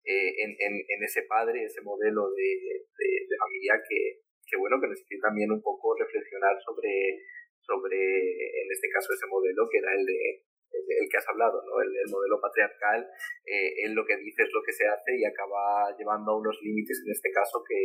[0.04, 5.30] eh, en, en, ese padre, ese modelo de, de, familia que, que, bueno, que necesita
[5.30, 7.24] también un poco reflexionar sobre,
[7.60, 11.82] sobre, en este caso, ese modelo que era el de el que has hablado, ¿no?
[11.82, 13.08] el, modelo patriarcal,
[13.46, 16.58] eh, él lo que dice es lo que se hace y acaba llevando a unos
[16.62, 17.80] límites, en este caso, que,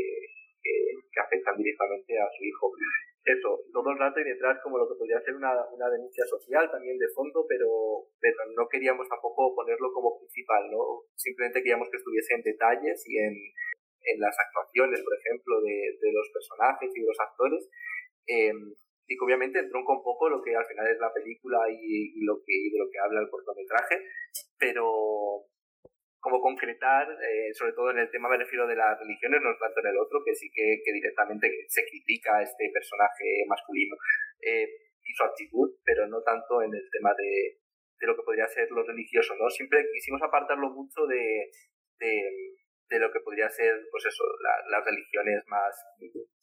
[0.63, 0.73] que,
[1.13, 2.73] que afectan directamente a su hijo
[3.27, 6.71] eso, todo el rato y detrás como lo que podría ser una, una denuncia social
[6.71, 11.03] también de fondo, pero, pero no queríamos tampoco ponerlo como principal, ¿no?
[11.17, 16.11] Simplemente queríamos que estuviese en detalles y en, en las actuaciones, por ejemplo, de, de
[16.15, 17.69] los personajes y de los actores.
[18.29, 18.55] Eh,
[19.07, 22.43] y que obviamente entronca un poco lo que al final es la película y, lo
[22.45, 24.03] que, de lo que habla el cortometraje,
[24.59, 25.47] pero,
[26.19, 29.81] como concretar, eh, sobre todo en el tema me refiero de las religiones, no tanto
[29.81, 33.97] en el otro, que sí que, directamente se critica a este personaje masculino
[34.43, 34.67] eh,
[35.05, 37.63] y su actitud, pero no tanto en el tema de,
[38.01, 39.49] de, lo que podría ser lo religioso, ¿no?
[39.51, 41.51] Siempre quisimos apartarlo mucho de,
[42.89, 44.25] de lo que podría ser, pues eso,
[44.71, 45.75] las religiones más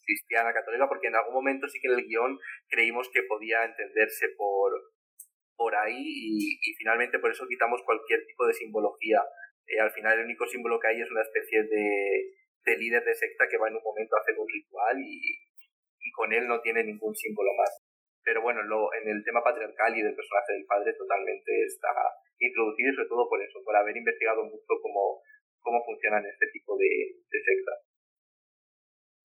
[0.06, 4.28] cristiana, católica, porque en algún momento sí que en el guion creímos que podía entenderse
[4.38, 4.72] por,
[5.56, 9.22] por ahí y, y finalmente por eso quitamos cualquier tipo de simbología
[9.68, 13.16] eh, al final el único símbolo que hay es una especie de, de líder de
[13.16, 15.22] secta que va en un momento a hacer un ritual y,
[16.00, 17.72] y con él no tiene ningún símbolo más.
[18.24, 21.92] Pero bueno, lo, en el tema patriarcal y del personaje del padre totalmente está
[22.40, 25.22] introducido y sobre todo por eso, por haber investigado mucho cómo,
[25.64, 27.80] cómo funcionan este tipo de, de sectas.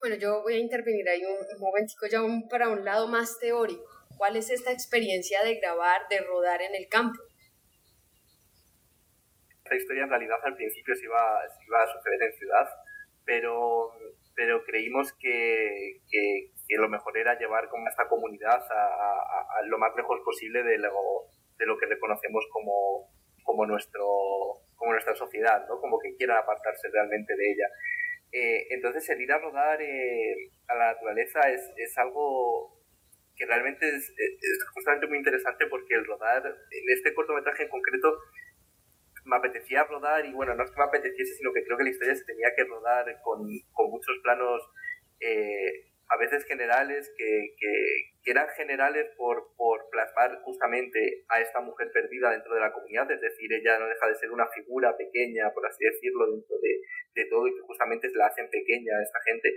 [0.00, 3.38] Bueno, yo voy a intervenir ahí un, un momentico ya un, para un lado más
[3.38, 3.84] teórico.
[4.16, 7.18] ¿Cuál es esta experiencia de grabar, de rodar en el campo?
[9.68, 12.68] esta historia en realidad al principio se iba, se iba a suceder en ciudad,
[13.24, 13.92] pero,
[14.34, 19.94] pero creímos que, que, lo mejor era llevar como esta comunidad a, a, lo más
[19.96, 20.92] lejos posible de lo,
[21.58, 23.10] de lo que reconocemos como,
[23.42, 24.06] como, nuestro,
[24.78, 25.78] como nuestra sociedad, ¿no?
[25.80, 27.68] como que quiera apartarse realmente de ella.
[28.32, 32.78] Eh, entonces el ir a rodar eh, a la naturaleza es, es algo
[33.36, 38.18] que realmente es, es, justamente muy interesante porque el rodar en este cortometraje en concreto
[39.24, 41.90] me apetecía rodar y bueno, no es que me apeteciese, sino que creo que la
[41.90, 44.62] historia se tenía que rodar con, con muchos planos
[45.20, 51.90] eh, a veces generales, que, que, eran generales por, por plasmar justamente a esta mujer
[51.92, 55.50] perdida dentro de la comunidad, es decir, ella no deja de ser una figura pequeña,
[55.54, 56.80] por así decirlo, dentro de,
[57.14, 59.48] de todo y que justamente la hacen pequeña a esta gente.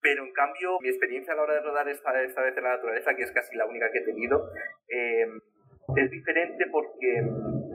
[0.00, 2.76] Pero en cambio, mi experiencia a la hora de rodar esta, esta vez en la
[2.76, 4.50] naturaleza, que es casi la única que he tenido,
[4.88, 5.26] eh,
[5.96, 7.18] es diferente porque,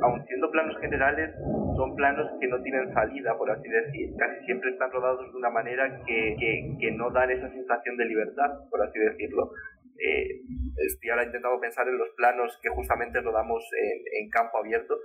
[0.01, 1.31] aun siendo planos generales,
[1.75, 4.09] son planos que no tienen salida, por así decir.
[4.17, 8.05] Casi siempre están rodados de una manera que, que, que no dan esa sensación de
[8.05, 9.51] libertad, por así decirlo.
[9.97, 10.41] Eh,
[10.87, 14.97] estoy ahora intentando pensar en los planos que justamente rodamos en, en campo abierto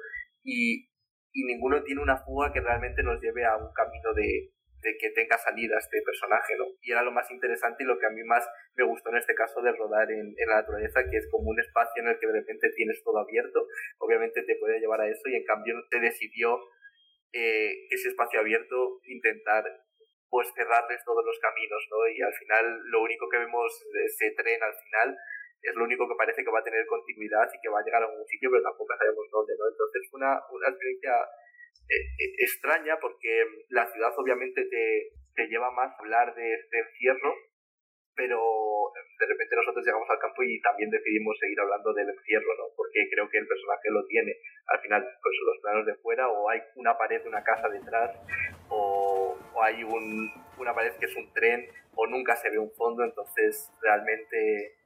[0.43, 0.89] y,
[1.33, 4.51] y ninguno tiene una fuga que realmente nos lleve a un camino de,
[4.83, 6.67] de que tenga salida este personaje, ¿no?
[6.81, 9.35] Y era lo más interesante y lo que a mí más me gustó en este
[9.35, 12.27] caso de rodar en, en, la naturaleza, que es como un espacio en el que
[12.27, 13.67] de repente tienes todo abierto,
[13.99, 16.59] obviamente te puede llevar a eso y en cambio te decidió
[17.33, 19.65] eh, ese espacio abierto intentar
[20.29, 22.09] pues cerrarles todos los caminos, ¿no?
[22.09, 25.17] Y al final lo único que vemos de ese tren al final
[25.63, 28.03] es lo único que parece que va a tener continuidad y que va a llegar
[28.03, 29.69] a algún sitio, pero tampoco sabemos dónde, ¿no?
[29.69, 31.13] Entonces fue una, una experiencia
[32.39, 37.35] extraña porque la ciudad obviamente te, te lleva más a hablar de este encierro,
[38.15, 38.39] pero
[39.19, 42.65] de repente nosotros llegamos al campo y también decidimos seguir hablando del encierro, ¿no?
[42.77, 44.37] Porque creo que el personaje lo tiene.
[44.67, 48.11] Al final, pues los planos de fuera, o hay una pared de una casa detrás,
[48.69, 53.05] o, hay un, una pared que es un tren, o nunca se ve un fondo,
[53.05, 54.80] entonces realmente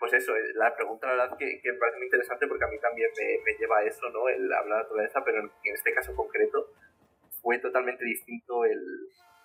[0.00, 2.68] pues eso, eh, la pregunta la verdad que, que me parece muy interesante porque a
[2.68, 4.28] mí también me, me lleva a eso, ¿no?
[4.28, 6.72] El hablar de naturaleza, pero en, este caso concreto
[7.42, 8.80] fue totalmente distinto el,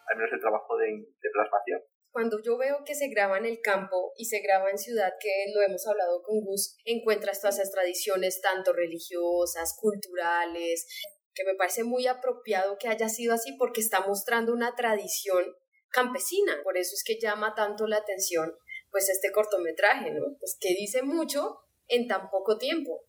[0.07, 1.81] al menos el trabajo de, de plasmación.
[2.09, 5.51] Cuando yo veo que se graba en el campo y se graba en ciudad, que
[5.53, 10.87] lo hemos hablado con Gus, encuentras todas esas tradiciones, tanto religiosas, culturales,
[11.33, 15.43] que me parece muy apropiado que haya sido así porque está mostrando una tradición
[15.89, 16.61] campesina.
[16.63, 18.55] Por eso es que llama tanto la atención
[18.95, 20.39] pues este cortometraje, ¿no?
[20.39, 23.03] Pues que dice mucho en tan poco tiempo.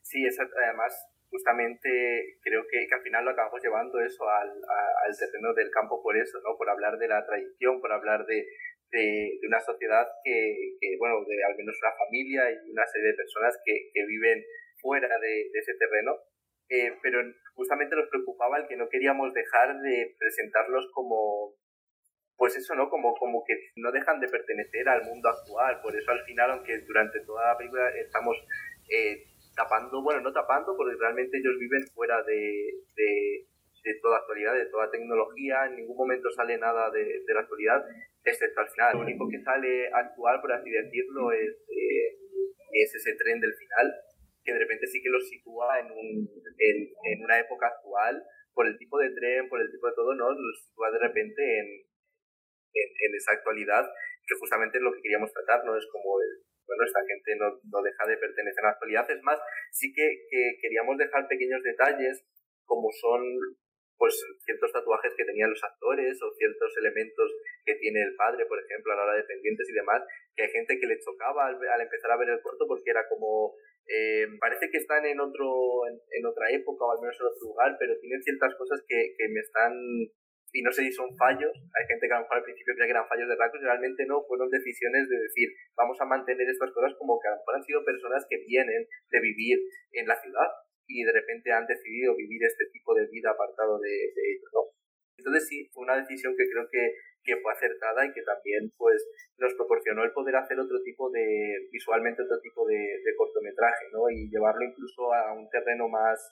[0.00, 0.88] Sí, es, además
[1.28, 6.16] justamente creo que, al final lo acabamos llevando eso al, al, terreno del campo por
[6.16, 6.56] eso, ¿no?
[6.56, 8.48] Por hablar de la tradición, por hablar de,
[8.88, 13.20] de, una sociedad que, que, bueno, de al menos una familia y una serie de
[13.20, 14.42] personas que, que viven
[14.80, 16.16] fuera de, de ese terreno.
[16.70, 17.20] Eh, pero
[17.52, 21.52] justamente nos preocupaba el que no queríamos dejar de presentarlos como
[22.36, 22.90] pues eso, ¿no?
[22.90, 25.80] Como, como que no dejan de pertenecer al mundo actual.
[25.82, 28.36] Por eso al final, aunque durante toda la película estamos
[28.90, 33.46] eh, tapando, bueno, no tapando, porque realmente ellos viven fuera de, de,
[34.02, 37.84] toda actualidad, de toda tecnología, en ningún momento sale nada de, la actualidad,
[38.24, 38.94] excepto al final.
[38.94, 42.18] Lo único que sale actual, por así decirlo, es, eh,
[42.72, 43.94] es ese tren del final,
[44.42, 48.22] que de repente sí que los sitúa en, un, en, en una época actual,
[48.54, 50.30] por el tipo de tren, por el tipo de todo, ¿no?
[50.30, 51.93] Los sitúa de repente en,
[52.74, 53.86] en, esa actualidad,
[54.26, 55.76] que justamente es lo que queríamos tratar, ¿no?
[55.76, 56.18] Es como,
[56.66, 59.10] bueno, esta gente no, no, deja de pertenecer a la actualidad.
[59.10, 59.38] Es más,
[59.70, 62.24] sí que, que queríamos dejar pequeños detalles,
[62.64, 63.22] como son
[63.96, 67.30] pues ciertos tatuajes que tenían los actores o ciertos elementos
[67.64, 70.02] que tiene el padre, por ejemplo, a la hora de pendientes y demás,
[70.34, 73.06] que hay gente que le chocaba al, al empezar a ver el corto porque era
[73.08, 73.54] como,
[73.86, 77.48] eh, parece que están en otro en, en, otra época o al menos en otro
[77.48, 79.72] lugar, pero tienen ciertas cosas que, que me están
[80.54, 82.86] y no sé si son fallos, hay gente que a lo mejor al principio creía
[82.86, 86.46] que eran fallos de rasgos y realmente no, fueron decisiones de decir, vamos a mantener
[86.46, 89.58] estas cosas como que a lo mejor han sido personas que vienen de vivir
[89.90, 90.46] en la ciudad
[90.86, 94.62] y de repente han decidido vivir este tipo de vida apartado de, de ellos, ¿no?
[95.18, 99.02] Entonces sí, fue una decisión que creo que, que fue acertada y que también pues
[99.38, 104.06] nos proporcionó el poder hacer otro tipo de, visualmente otro tipo de, de cortometraje, ¿no?
[104.08, 106.30] Y llevarlo incluso a un terreno más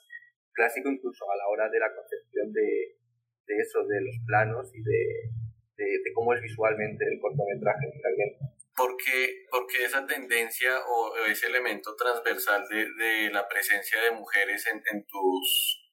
[0.53, 3.02] clásico, incluso a la hora de la concepción de,
[3.45, 5.29] de eso, de los planos y de,
[5.77, 8.39] de, cómo es visualmente el cortometraje realmente.
[8.75, 14.65] ¿Por qué, porque esa tendencia o ese elemento transversal de, de la presencia de mujeres
[14.67, 15.83] en, en tus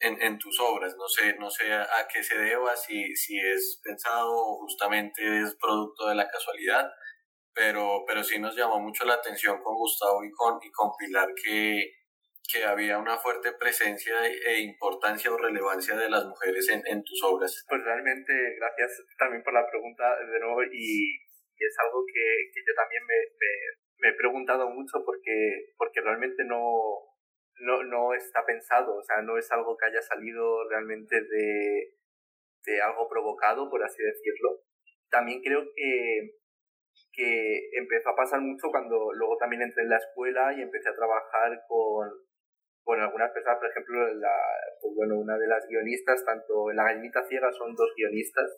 [0.00, 0.94] en, en, tus obras.
[0.96, 5.56] No sé, no sé a, qué se deba, si, si es pensado o justamente es
[5.60, 6.88] producto de la casualidad,
[7.52, 11.28] pero, pero sí nos llamó mucho la atención con Gustavo y con, y con Pilar
[11.34, 11.97] que,
[12.48, 17.22] que había una fuerte presencia e importancia o relevancia de las mujeres en, en tus
[17.22, 17.64] obras.
[17.68, 21.20] Pues realmente, gracias también por la pregunta de nuevo y,
[21.60, 23.16] es algo que, que yo también me,
[23.98, 26.62] me, he preguntado mucho porque, porque realmente no,
[27.58, 31.94] no, no está pensado, o sea, no es algo que haya salido realmente de,
[32.64, 34.60] de algo provocado, por así decirlo.
[35.10, 36.30] También creo que,
[37.12, 40.94] que empezó a pasar mucho cuando luego también entré en la escuela y empecé a
[40.94, 42.08] trabajar con,
[42.88, 44.32] con algunas personas, por ejemplo, la,
[44.80, 48.48] pues bueno, una de las guionistas, tanto en La Gallinita Ciega son dos guionistas,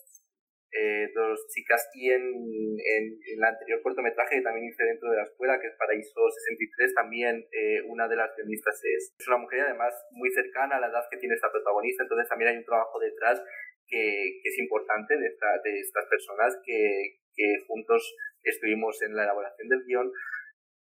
[0.70, 5.24] eh, dos chicas, y en, en, el anterior cortometraje que también hice dentro de la
[5.24, 9.62] escuela, que es Paraíso 63, también eh, una de las guionistas es, es una mujer
[9.62, 13.00] además muy cercana a la edad que tiene esta protagonista, entonces también hay un trabajo
[13.00, 13.42] detrás
[13.88, 19.24] que, que es importante de, esta, de estas personas que, que juntos estuvimos en la
[19.24, 20.12] elaboración del guion,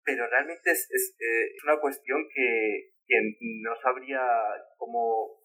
[0.04, 3.18] pero realmente es, es, eh, es una cuestión que, que
[3.66, 4.22] no sabría
[4.78, 5.42] cómo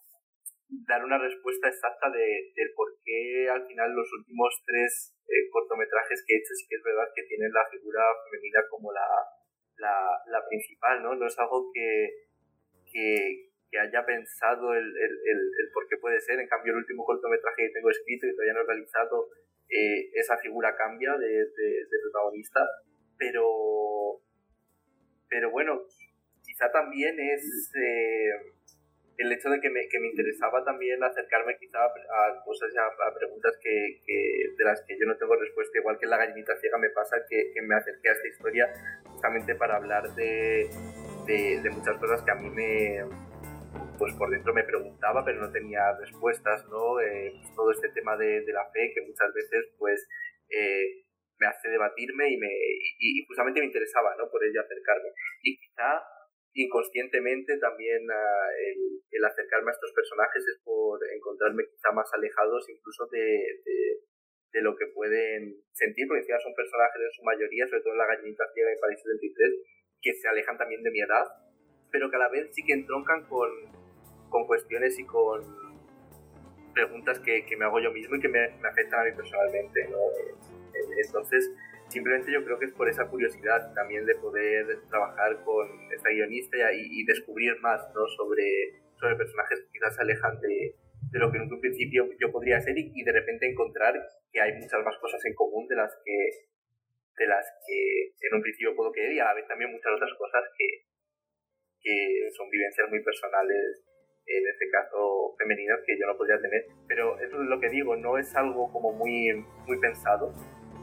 [0.86, 6.24] dar una respuesta exacta de, del por qué al final los últimos tres eh, cortometrajes
[6.26, 9.08] que he hecho sí que es verdad que tienen la figura femenina como la,
[9.76, 9.96] la,
[10.28, 11.14] la principal, ¿no?
[11.14, 12.28] No es algo que,
[12.92, 16.40] que, que haya pensado el, el, el, el, por qué puede ser.
[16.40, 19.28] En cambio, el último cortometraje que tengo escrito y todavía no he realizado,
[19.68, 22.60] eh, esa figura cambia de, de, de protagonista,
[23.16, 24.20] pero,
[25.28, 25.80] pero bueno,
[26.54, 28.30] quizá también es eh,
[29.18, 33.14] el hecho de que me, que me interesaba también acercarme quizá a, cosas, a, a
[33.14, 36.56] preguntas que, que, de las que yo no tengo respuesta, igual que en la gallinita
[36.60, 38.72] ciega me pasa que, que me acerqué a esta historia
[39.04, 40.70] justamente para hablar de,
[41.26, 43.02] de, de, muchas cosas que a mí me
[43.98, 47.00] pues por dentro me preguntaba pero no tenía respuestas, ¿no?
[47.00, 50.08] Eh, todo este tema de, de, la fe que muchas veces pues
[50.50, 51.04] eh,
[51.38, 52.48] me hace debatirme y, me,
[52.98, 54.30] y, justamente me interesaba, ¿no?
[54.30, 55.10] Por ello acercarme.
[55.42, 56.02] Y quizá
[56.54, 62.68] inconscientemente también uh, el, el, acercarme a estos personajes es por encontrarme quizá más alejados
[62.70, 63.78] incluso de, de,
[64.52, 67.98] de lo que pueden sentir, porque encima son personajes en su mayoría, sobre todo en
[67.98, 69.50] la gallinita ciega y París 73,
[70.00, 71.26] que se alejan también de mi edad,
[71.90, 73.50] pero que a la vez sí que entroncan con,
[74.30, 75.42] con cuestiones y con
[76.72, 79.88] preguntas que, que, me hago yo mismo y que me, me afectan a mí personalmente.
[79.88, 79.98] ¿no?
[81.04, 81.50] Entonces,
[81.94, 86.56] simplemente yo creo que es por esa curiosidad también de poder trabajar con esta guionista
[86.74, 88.06] y, descubrir más ¿no?
[88.18, 90.74] sobre, sobre personajes que quizás se alejan de,
[91.12, 93.94] lo que en un principio yo podría ser y, y, de repente encontrar
[94.32, 96.50] que hay muchas más cosas en común de las que
[97.16, 100.10] de las que en un principio puedo creer y a la vez también muchas otras
[100.18, 100.66] cosas que,
[101.80, 103.86] que son vivencias muy personales
[104.26, 107.94] en este caso femeninas que yo no podría tener pero eso es lo que digo
[107.94, 109.32] no es algo como muy
[109.68, 110.34] muy pensado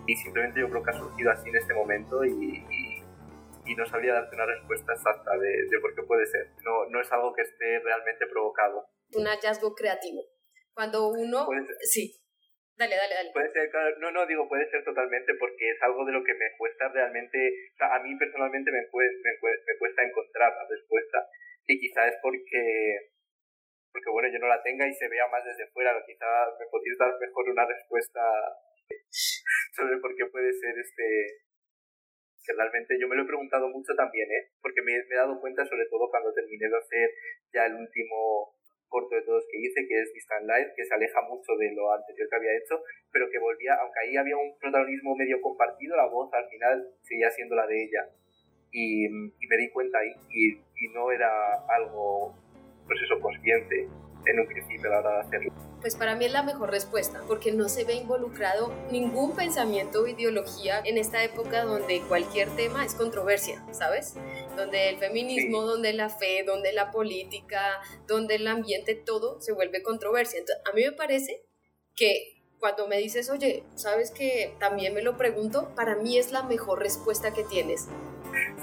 [0.08, 2.66] y simplemente yo creo que ha surgido así en este momento y,
[3.66, 6.52] y, no sabría darte una respuesta exacta de, de, por qué puede ser.
[6.62, 8.86] No, no es algo que esté realmente provocado.
[9.16, 10.28] Un hallazgo creativo.
[10.74, 11.48] Cuando uno...
[11.80, 12.12] Sí.
[12.76, 13.32] Dale, dale, dale.
[13.32, 16.34] Puede ser, claro, no, no, digo, puede ser totalmente porque es algo de lo que
[16.34, 17.38] me cuesta realmente,
[17.74, 21.28] o sea, a mí personalmente me, cuesta, me, me cuesta encontrar la respuesta
[21.68, 23.12] y quizá es porque
[23.92, 26.26] porque bueno, yo no la tenga y se vea más desde fuera, quizá
[26.60, 28.22] me podrías dar mejor una respuesta
[29.72, 31.42] sobre por qué puede ser este
[32.58, 34.52] realmente yo me lo he preguntado mucho también, ¿eh?
[34.62, 37.10] porque me, he dado cuenta sobre todo cuando terminé de hacer
[37.54, 38.56] ya el último
[38.88, 41.94] corto de todos que hice, que es Distant Light, que se aleja mucho de lo
[41.94, 46.08] anterior que había hecho, pero que volvía, aunque ahí había un protagonismo medio compartido, la
[46.08, 48.10] voz al final seguía siendo la de ella.
[48.70, 51.30] Y, y me di cuenta ahí, y, y no era
[51.70, 52.36] algo,
[52.86, 53.88] pues eso, consciente
[54.26, 55.71] en un principio a la hora de hacerlo.
[55.82, 60.08] Pues para mí es la mejor respuesta, porque no se ve involucrado ningún pensamiento o
[60.08, 64.14] ideología en esta época donde cualquier tema es controversia, ¿sabes?
[64.56, 65.68] Donde el feminismo, sí.
[65.68, 70.40] donde la fe, donde la política, donde el ambiente, todo se vuelve controversia.
[70.40, 71.44] Entonces, a mí me parece
[71.96, 75.74] que cuando me dices, oye, ¿sabes que también me lo pregunto?
[75.76, 77.90] Para mí es la mejor respuesta que tienes.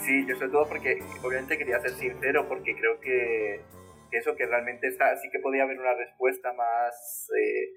[0.04, 3.60] Sí, yo sobre todo porque obviamente quería ser sincero porque creo que
[4.10, 7.72] que eso que realmente está, sí que podía haber una respuesta más eh,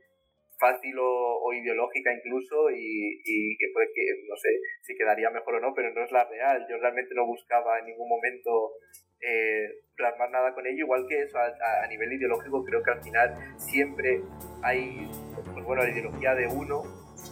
[0.59, 4.49] fácil o, o, ideológica incluso y, y, que puede que, no sé,
[4.83, 6.65] si quedaría mejor o no, pero no es la real.
[6.69, 8.73] Yo realmente no buscaba en ningún momento
[9.21, 13.03] eh, plasmar nada con ello, igual que eso a, a, nivel ideológico creo que al
[13.03, 14.21] final siempre
[14.63, 15.09] hay,
[15.53, 16.83] pues bueno, la ideología de uno,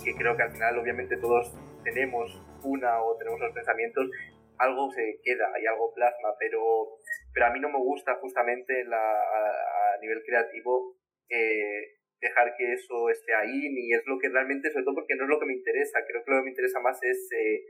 [0.03, 4.09] que creo que al final obviamente todos tenemos una o tenemos los pensamientos,
[4.57, 6.59] algo se queda y algo plasma, pero
[7.33, 10.95] pero a mí no me gusta justamente la, a, a nivel creativo
[11.29, 15.23] eh, dejar que eso esté ahí, ni es lo que realmente, sobre todo porque no
[15.23, 17.63] es lo que me interesa, creo que lo que me interesa más es eh,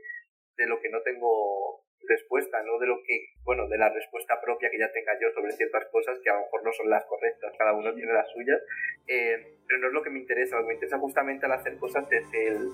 [0.56, 4.70] de lo que no tengo respuesta, no de lo que, bueno, de la respuesta propia
[4.70, 7.52] que ya tenga yo sobre ciertas cosas que a lo mejor no son las correctas,
[7.56, 8.60] cada uno tiene las suyas,
[9.06, 11.76] eh, pero no es lo que me interesa, lo que me interesa justamente al hacer
[11.76, 12.68] cosas es el,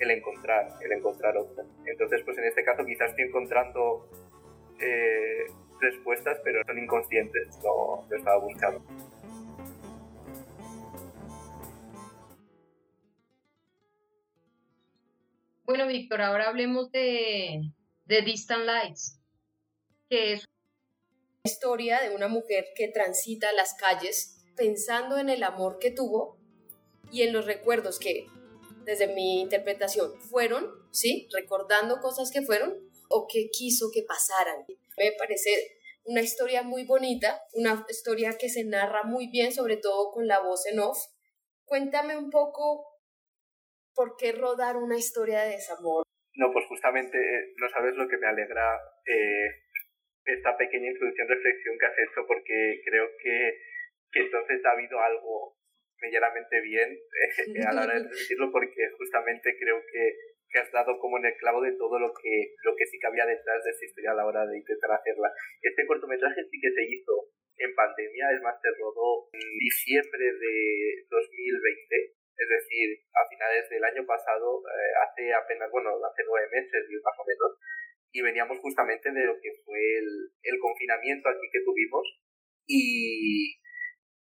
[0.00, 1.66] el encontrar, el encontrar otras.
[1.86, 4.08] Entonces, pues en este caso quizás estoy encontrando
[4.80, 5.44] eh,
[5.80, 8.84] respuestas, pero son inconscientes, no lo estaba buscando.
[15.64, 17.72] Bueno, Víctor, ahora hablemos de,
[18.06, 19.20] de Distant Lights,
[20.08, 25.78] que es una historia de una mujer que transita las calles pensando en el amor
[25.78, 26.38] que tuvo
[27.12, 28.26] y en los recuerdos que,
[28.84, 31.28] desde mi interpretación, fueron, ¿sí?
[31.32, 32.74] Recordando cosas que fueron
[33.08, 34.66] o que quiso que pasaran.
[35.00, 35.50] Me parece
[36.04, 40.40] una historia muy bonita, una historia que se narra muy bien, sobre todo con la
[40.40, 40.98] voz en off.
[41.64, 42.84] Cuéntame un poco
[43.94, 46.04] por qué rodar una historia de desamor.
[46.34, 48.76] No, pues justamente eh, no sabes lo que me alegra
[49.06, 49.48] eh,
[50.26, 53.56] esta pequeña introducción, reflexión que has hecho, porque creo que,
[54.12, 55.56] que entonces ha habido algo
[56.00, 60.12] medianamente bien eh, a la hora de decirlo, porque justamente creo que
[60.50, 63.06] que has dado como en el clavo de todo lo que, lo que sí que
[63.06, 65.32] había detrás de esa historia a la hora de intentar hacerla.
[65.62, 70.54] Este cortometraje sí que se hizo en pandemia, es más, rodó diciembre de
[71.08, 76.88] 2020, es decir, a finales del año pasado, eh, hace apenas, bueno, hace nueve meses
[77.04, 77.60] más o menos,
[78.12, 80.08] y veníamos justamente de lo que fue el,
[80.42, 82.02] el confinamiento aquí que tuvimos
[82.66, 83.54] y,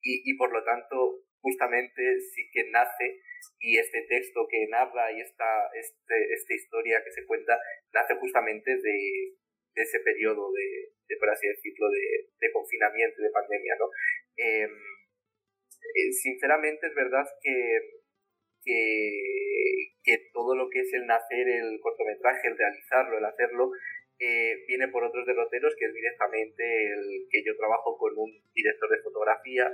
[0.01, 3.21] y por lo tanto justamente sí que nace
[3.59, 7.57] y este texto que narra y esta, este, esta historia que se cuenta
[7.93, 9.35] nace justamente de,
[9.75, 13.85] ese periodo de, de, por así decirlo, de, de confinamiento, de pandemia, ¿no?
[14.35, 14.67] Eh,
[16.11, 17.99] sinceramente es verdad que
[18.63, 23.71] que, que todo lo que es el nacer el cortometraje, el realizarlo, el hacerlo,
[24.19, 26.63] eh, viene por otros derroteros, que es directamente
[26.93, 29.71] el que yo trabajo con un director de fotografía,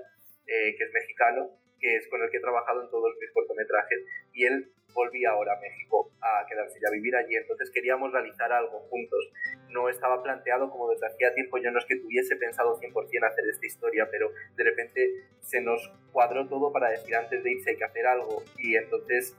[0.48, 4.00] eh, que es mexicano, que es con el que he trabajado en todos mis cortometrajes,
[4.34, 8.52] y él volvía ahora a México a quedarse ya a vivir allí, entonces queríamos realizar
[8.52, 9.30] algo juntos.
[9.70, 13.46] No estaba planteado como desde hacía tiempo, yo no es que tuviese pensado 100% hacer
[13.50, 17.78] esta historia, pero de repente se nos cuadró todo para decir antes de irse hay
[17.78, 19.36] que hacer algo, y entonces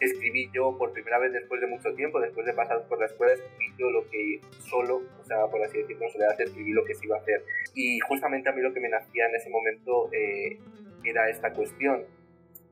[0.00, 3.32] escribí yo por primera vez después de mucho tiempo, después de pasar por la escuela,
[3.32, 6.94] escribí yo lo que solo, o sea, por así decirlo, en soledad, escribí lo que
[6.94, 7.42] se iba a hacer.
[7.74, 10.58] Y justamente a mí lo que me nacía en ese momento eh,
[11.04, 12.04] era esta cuestión,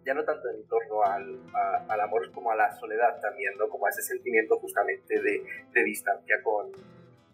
[0.04, 1.40] ya no tanto en torno al,
[1.88, 3.68] al, amor como a la soledad también, ¿no?
[3.68, 6.72] Como a ese sentimiento justamente de, de distancia con,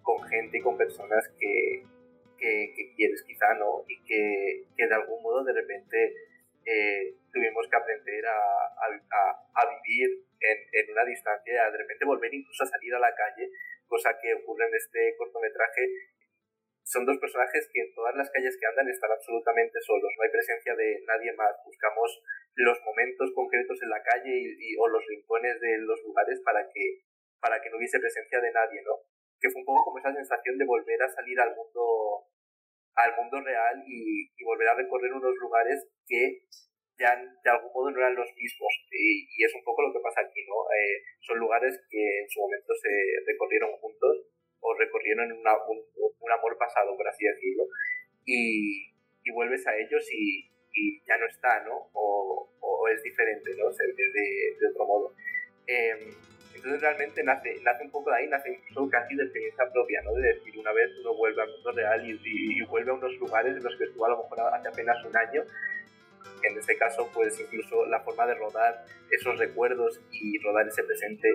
[0.02, 1.82] con gente y con personas que,
[2.38, 3.84] que, que, quieres quizá, ¿no?
[3.88, 6.14] Y que, que de algún modo de repente
[6.64, 9.20] eh, tuvimos que aprender a, a,
[9.54, 13.50] a vivir en, en, una distancia, de repente volver incluso a salir a la calle,
[13.86, 15.82] cosa que ocurre en este cortometraje.
[16.82, 20.30] Son dos personajes que en todas las calles que andan están absolutamente solos, no hay
[20.30, 21.54] presencia de nadie más.
[21.64, 22.22] Buscamos
[22.54, 27.04] los momentos concretos en la calle y, o los rincones de los lugares para que,
[27.40, 28.98] para que no hubiese presencia de nadie, ¿no?
[29.38, 32.26] Que fue un poco como esa sensación de volver a salir al mundo
[32.96, 36.42] al mundo real y, y, volver a recorrer unos lugares que
[37.00, 38.72] ya de algún modo no eran los mismos.
[38.92, 40.68] Y, y es un poco lo que pasa aquí, ¿no?
[40.68, 42.92] Eh, son lugares que en su momento se
[43.26, 44.28] recorrieron juntos
[44.60, 47.64] o recorrieron una, un, un, amor pasado, por así decirlo,
[48.26, 48.92] y,
[49.24, 51.88] y vuelves a ellos y, y, ya no está, ¿no?
[51.94, 53.72] O, o es diferente, ¿no?
[53.72, 55.14] Se ve de, de otro modo.
[55.66, 56.12] Eh,
[56.54, 60.12] entonces realmente nace, nace un poco de ahí, nace incluso casi de experiencia propia, ¿no?
[60.12, 63.16] De decir, una vez uno vuelve al mundo real y, y, y, vuelve a unos
[63.16, 65.42] lugares en los que estuvo a lo mejor hace apenas un año.
[66.60, 71.26] En este caso, pues incluso la forma de rodar esos recuerdos y rodar ese presente,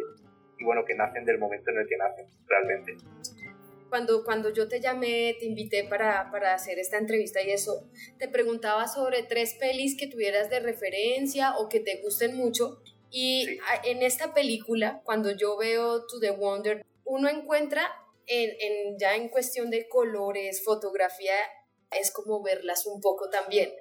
[0.59, 2.95] y bueno, que nacen del momento en el que nacen, realmente.
[3.89, 8.27] Cuando, cuando yo te llamé, te invité para, para hacer esta entrevista y eso, te
[8.27, 13.59] preguntaba sobre tres pelis que tuvieras de referencia o que te gusten mucho y sí.
[13.85, 17.89] en esta película, cuando yo veo To The Wonder, uno encuentra
[18.27, 21.33] en, en, ya en cuestión de colores, fotografía,
[21.89, 23.73] es como verlas un poco también.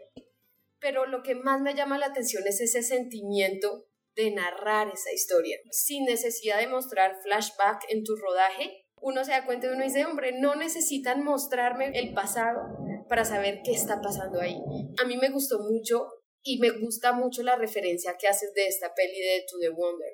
[0.85, 5.57] Pero lo que más me llama la atención es ese sentimiento de narrar esa historia,
[5.70, 8.85] sin necesidad de mostrar flashback en tu rodaje.
[9.01, 12.61] Uno se da cuenta y uno dice, hombre, no necesitan mostrarme el pasado
[13.09, 14.61] para saber qué está pasando ahí.
[15.03, 16.07] A mí me gustó mucho
[16.43, 20.12] y me gusta mucho la referencia que haces de esta peli de To The Wonder.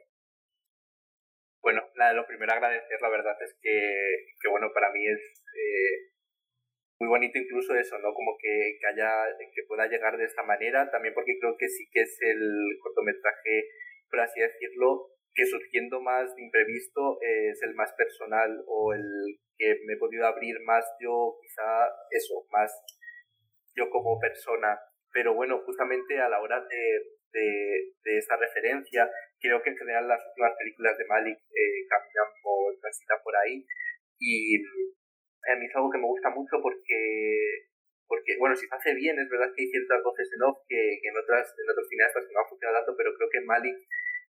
[1.63, 1.83] Bueno,
[2.15, 3.73] lo primero agradecer, la verdad es que,
[4.41, 6.11] que bueno, para mí es eh,
[7.01, 8.13] muy bonito incluso eso, ¿no?
[8.13, 11.89] Como que, que, haya, que pueda llegar de esta manera, también porque creo que sí
[11.91, 13.69] que es el cortometraje,
[14.11, 19.39] por así decirlo, que surgiendo más de imprevisto eh, es el más personal o el
[19.57, 22.71] que me he podido abrir más yo, quizá eso, más
[23.75, 24.79] yo como persona.
[25.13, 27.01] Pero bueno, justamente a la hora de,
[27.33, 32.29] de, de esta referencia, creo que en general las últimas películas de Malik eh, caminan
[32.43, 33.65] por, transitan por ahí.
[34.19, 34.63] Y
[35.49, 37.71] a mí es algo que me gusta mucho porque
[38.11, 40.99] porque bueno, si se hace bien, es verdad que hay ciertas voces en off que,
[40.99, 43.79] en, otras, en otros cineastas que no han funcionado tanto, pero creo que Malik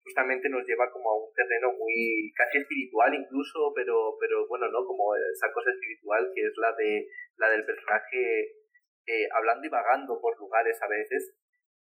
[0.02, 4.84] justamente nos lleva como a un terreno muy casi espiritual incluso, pero, pero bueno, ¿no?
[4.84, 7.06] Como esa cosa espiritual que es la de
[7.38, 8.58] la del personaje
[9.06, 11.38] eh, hablando y vagando por lugares a veces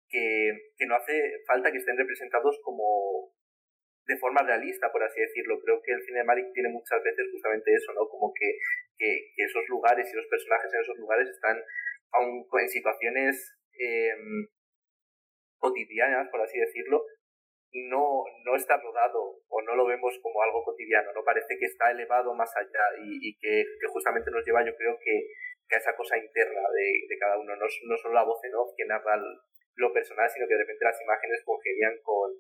[0.09, 3.31] que, que, no hace falta que estén representados como
[4.07, 5.61] de forma realista, por así decirlo.
[5.61, 8.09] Creo que el cine de Malik tiene muchas veces justamente eso, ¿no?
[8.09, 8.59] Como que,
[8.99, 11.57] que, que esos lugares y los personajes en esos lugares están
[12.13, 14.15] aún en situaciones eh,
[15.59, 17.05] cotidianas, por así decirlo,
[17.75, 21.91] no, no está rodado o no lo vemos como algo cotidiano, no parece que está
[21.91, 25.27] elevado más allá y, y que, que, justamente nos lleva, yo creo que,
[25.69, 28.55] que a esa cosa interna de, de cada uno, no, no solo la voz en
[28.55, 29.19] off que narra
[29.77, 32.31] lo personal, sino que de repente las imágenes congenian con,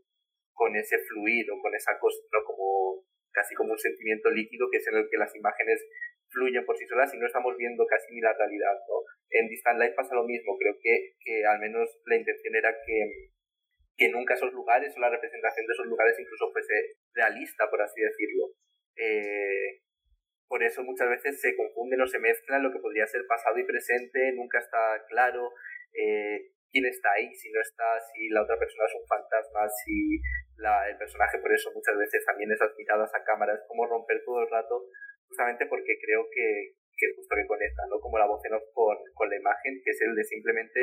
[0.55, 2.45] con ese fluido, con esa cosa, ¿no?
[2.45, 5.85] como casi como un sentimiento líquido que es en el que las imágenes
[6.31, 8.79] fluyen por sí solas y no estamos viendo casi ni la realidad.
[8.89, 9.03] ¿no?
[9.31, 13.31] En Distant Life pasa lo mismo, creo que, que al menos la intención era que,
[13.97, 18.01] que nunca esos lugares o la representación de esos lugares incluso fuese realista, por así
[18.01, 18.55] decirlo.
[18.97, 19.83] Eh,
[20.47, 23.65] por eso muchas veces se confunden o se mezclan lo que podría ser pasado y
[23.65, 25.51] presente, nunca está claro
[25.93, 30.21] eh, quién está ahí, si no está, si la otra persona es un fantasma, si
[30.57, 34.23] la, el personaje, por eso muchas veces también esas miradas a cámara, es como romper
[34.25, 34.87] todo el rato,
[35.29, 38.01] justamente porque creo que, que justo que conecta, ¿no?
[38.01, 40.81] Como la voz en off con, con la imagen, que es el de simplemente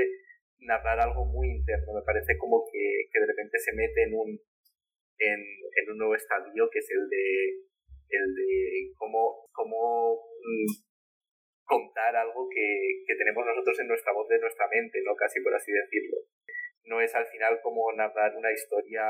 [0.60, 1.94] narrar algo muy interno.
[1.94, 4.30] Me parece como que, que de repente se mete en un,
[5.18, 7.26] en, en, un nuevo estadio que es el de,
[8.10, 10.92] el de cómo, cómo mm,
[11.64, 15.16] contar algo que, que tenemos nosotros en nuestra voz de nuestra mente, ¿no?
[15.16, 16.18] Casi por así decirlo.
[16.84, 19.02] No es al final como narrar una historia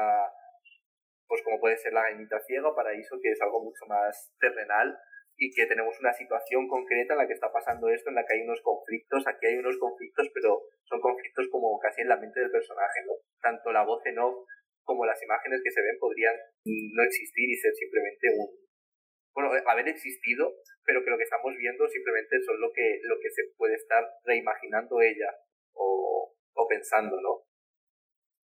[1.31, 4.99] pues como puede ser la gallinita ciega paraíso, que es algo mucho más terrenal
[5.37, 8.35] y que tenemos una situación concreta en la que está pasando esto, en la que
[8.35, 12.41] hay unos conflictos, aquí hay unos conflictos, pero son conflictos como casi en la mente
[12.41, 13.13] del personaje, ¿no?
[13.39, 14.43] Tanto la voz en off
[14.83, 16.35] como las imágenes que se ven podrían
[16.67, 18.51] no existir y ser simplemente un...
[19.33, 20.51] Bueno, haber existido,
[20.83, 24.03] pero que lo que estamos viendo simplemente son lo que, lo que se puede estar
[24.25, 25.31] reimaginando ella
[25.71, 27.47] o, o pensando, ¿no?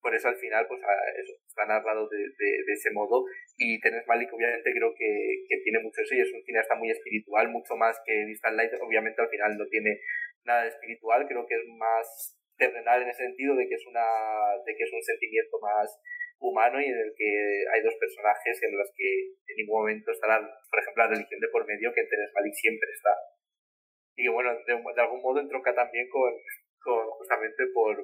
[0.07, 0.79] Por eso al final pues
[1.19, 3.27] eso, está de, ese modo.
[3.59, 5.11] Y Terence Malik obviamente creo que,
[5.51, 8.71] que, tiene mucho eso y es un cineasta muy espiritual, mucho más que Distant Light,
[8.79, 9.99] obviamente al final no tiene
[10.45, 14.07] nada de espiritual, creo que es más terrenal en ese sentido de que es una
[14.65, 15.91] de que es un sentimiento más
[16.39, 20.39] humano y en el que hay dos personajes en los que en ningún momento estará,
[20.39, 23.11] por ejemplo, la religión de por medio que en Malik siempre está.
[24.15, 26.31] Y bueno, de, de algún modo entronca también con
[27.19, 27.99] justamente por,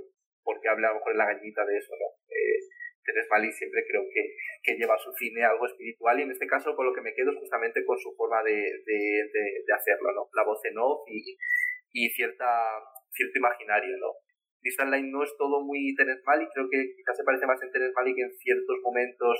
[0.45, 2.09] porque habla a lo mejor en la gallita de eso, ¿no?
[2.28, 2.59] Eh,
[3.03, 3.26] Teres
[3.57, 4.22] siempre creo que,
[4.62, 7.14] que lleva a su cine algo espiritual y en este caso con lo que me
[7.14, 9.01] quedo es justamente con su forma de, de,
[9.66, 10.28] de, hacerlo, ¿no?
[10.34, 11.36] La voz en off y,
[11.93, 12.47] y cierta,
[13.11, 14.12] cierto imaginario, ¿no?
[14.62, 17.72] Distant Line no es todo muy Terence Malick, creo que quizás se parece más en
[17.72, 19.34] Terence Malick en ciertos momentos.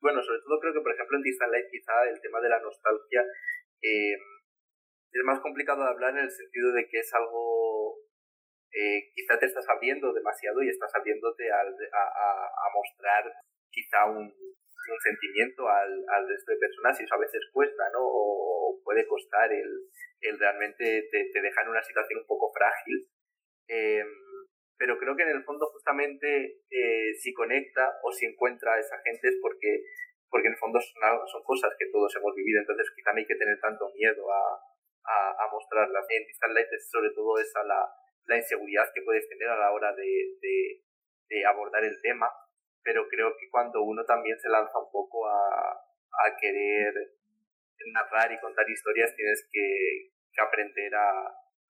[0.00, 2.60] Bueno, sobre todo creo que, por ejemplo, en Distant Line quizá el tema de la
[2.60, 3.26] nostalgia
[3.82, 7.67] eh, es más complicado de hablar en el sentido de que es algo
[8.72, 12.04] eh, quizá te estás abriendo demasiado y estás abriéndote al, a,
[12.44, 13.24] a, mostrar
[13.70, 18.00] quizá un, un sentimiento al, al, resto de personas y eso a veces cuesta, ¿no?
[18.02, 19.88] O, puede costar el,
[20.20, 23.08] el realmente te, te deja en una situación un poco frágil.
[23.68, 24.04] Eh,
[24.78, 28.96] pero creo que en el fondo justamente eh, si conecta o si encuentra a esa
[29.04, 29.82] gente es porque,
[30.30, 33.26] porque en el fondo son, son cosas que todos hemos vivido, entonces quizá no hay
[33.26, 34.60] que tener tanto miedo a,
[35.04, 36.06] a, a mostrarlas.
[36.08, 37.90] En Distant Light es sobre todo esa la,
[38.28, 40.36] la inseguridad que puedes tener a la hora de,
[41.28, 42.30] de, abordar el tema,
[42.82, 46.92] pero creo que cuando uno también se lanza un poco a, a querer
[47.92, 51.10] narrar y contar historias, tienes que, que aprender a,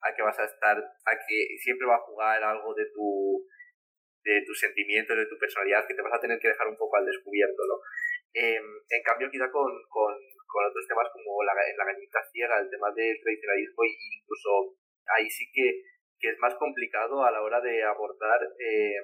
[0.02, 3.46] a que vas a estar, a que siempre va a jugar algo de tu
[4.24, 7.62] de de tu personalidad, que te vas a tener que dejar un poco al descubierto,
[7.66, 7.80] ¿no?
[8.34, 10.12] Em, en cambio, quizá con, con,
[10.46, 14.76] con, otros temas como la, la gallita ciega, el tema del tradicionalismo e incluso
[15.16, 15.80] ahí sí que
[16.18, 18.96] que es más complicado a la hora de abordar, eh,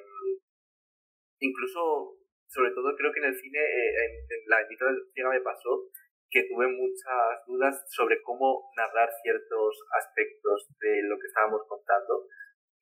[1.40, 5.88] incluso, sobre todo creo que en el cine, eh, en, la mitad cine me pasó
[6.30, 12.26] que tuve muchas dudas sobre cómo narrar ciertos aspectos de lo que estábamos contando,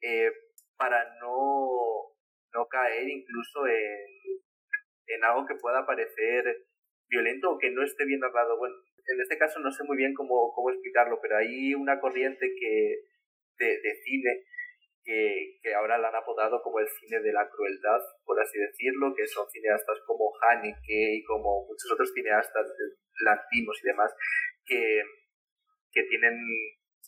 [0.01, 0.33] eh,
[0.77, 2.17] para no,
[2.55, 4.41] no caer incluso en,
[5.07, 6.65] en algo que pueda parecer
[7.09, 8.57] violento o que no esté bien narrado.
[8.57, 8.75] Bueno,
[9.07, 13.12] en este caso no sé muy bien cómo, cómo explicarlo, pero hay una corriente que,
[13.59, 14.45] de, cine
[15.05, 19.15] que, que, ahora la han apodado como el cine de la crueldad, por así decirlo,
[19.15, 22.67] que son cineastas como Haneke y como muchos otros cineastas
[23.25, 24.13] latinos y demás,
[24.65, 25.03] que,
[25.93, 26.39] que tienen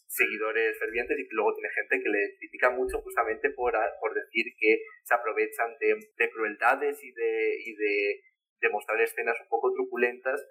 [0.07, 4.79] seguidores fervientes y luego tiene gente que le critica mucho justamente por, por decir que
[5.03, 8.21] se aprovechan de, de crueldades y de, y de,
[8.61, 10.45] de mostrar escenas un poco truculentas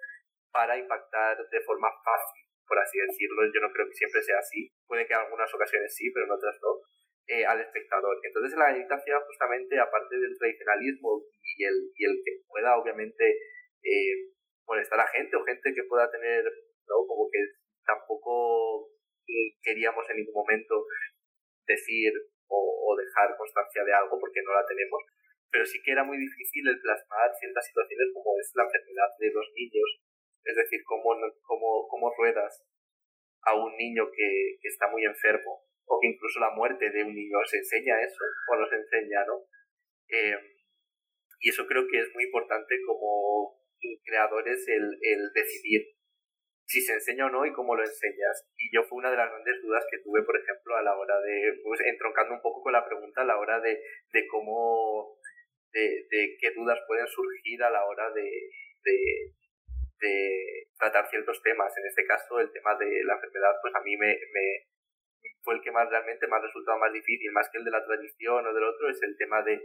[0.50, 3.44] para impactar de forma fácil por así decirlo.
[3.52, 4.70] Yo no creo que siempre sea así.
[4.86, 6.80] Puede que en algunas ocasiones sí, pero en otras no.
[7.26, 8.20] Eh, al espectador.
[8.22, 11.24] Entonces la meditación justamente, aparte del tradicionalismo
[11.56, 13.24] y el, y el que pueda obviamente
[13.80, 14.28] eh,
[14.66, 16.96] molestar a gente o gente que pueda tener, ¿no?
[17.08, 17.40] Como que
[17.86, 18.90] tampoco
[19.62, 20.84] queríamos en ningún momento
[21.66, 22.12] decir
[22.46, 25.00] o, o dejar constancia de algo porque no la tenemos,
[25.50, 29.32] pero sí que era muy difícil el plasmar ciertas situaciones como es la enfermedad de
[29.32, 29.88] los niños
[30.44, 32.64] es decir, cómo, cómo, cómo ruedas
[33.42, 37.14] a un niño que, que, está muy enfermo, o que incluso la muerte de un
[37.14, 39.44] niño se enseña eso, o nos enseña, ¿no?
[40.08, 40.36] Eh,
[41.40, 43.60] y eso creo que es muy importante como
[44.04, 45.94] creadores el, el decidir
[46.66, 48.48] si se enseña o no y cómo lo enseñas.
[48.56, 51.20] Y yo fue una de las grandes dudas que tuve, por ejemplo, a la hora
[51.20, 53.78] de, pues entroncando un poco con la pregunta, a la hora de,
[54.12, 55.18] de cómo,
[55.72, 58.24] de, de qué dudas pueden surgir a la hora de,
[58.82, 59.34] de,
[60.00, 61.76] de tratar ciertos temas.
[61.76, 64.66] En este caso, el tema de la enfermedad, pues a mí me, me
[65.42, 67.84] fue el que más realmente me ha resultado más difícil, más que el de la
[67.84, 69.60] tradición o del otro, es el tema de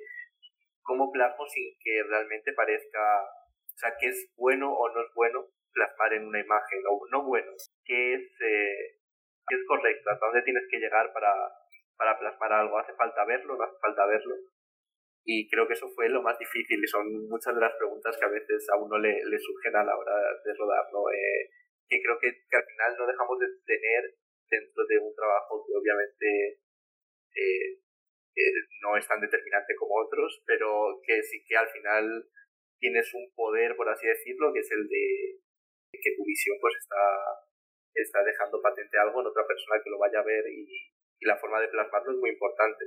[0.83, 5.45] cómo plasmo sin que realmente parezca, o sea, qué es bueno o no es bueno
[5.71, 7.51] plasmar en una imagen, o no bueno,
[7.85, 8.97] qué es, eh,
[9.49, 11.31] es correcto, hasta dónde tienes que llegar para,
[11.95, 14.35] para plasmar algo, hace falta verlo, no hace falta verlo.
[15.25, 18.25] Y creo que eso fue lo más difícil y son muchas de las preguntas que
[18.25, 21.03] a veces a uno le, le surgen a la hora de rodar, ¿no?
[21.11, 21.49] Eh,
[21.89, 24.15] que creo que, al final no dejamos de tener
[24.49, 26.61] dentro de un trabajo que obviamente
[27.35, 27.81] eh,
[28.81, 32.29] no es tan determinante como otros, pero que sí que al final
[32.79, 35.41] tienes un poder, por así decirlo, que es el de
[35.91, 37.01] que tu visión pues está,
[37.93, 40.63] está dejando patente algo en otra persona que lo vaya a ver y,
[41.19, 42.85] y la forma de plasmarlo es muy importante.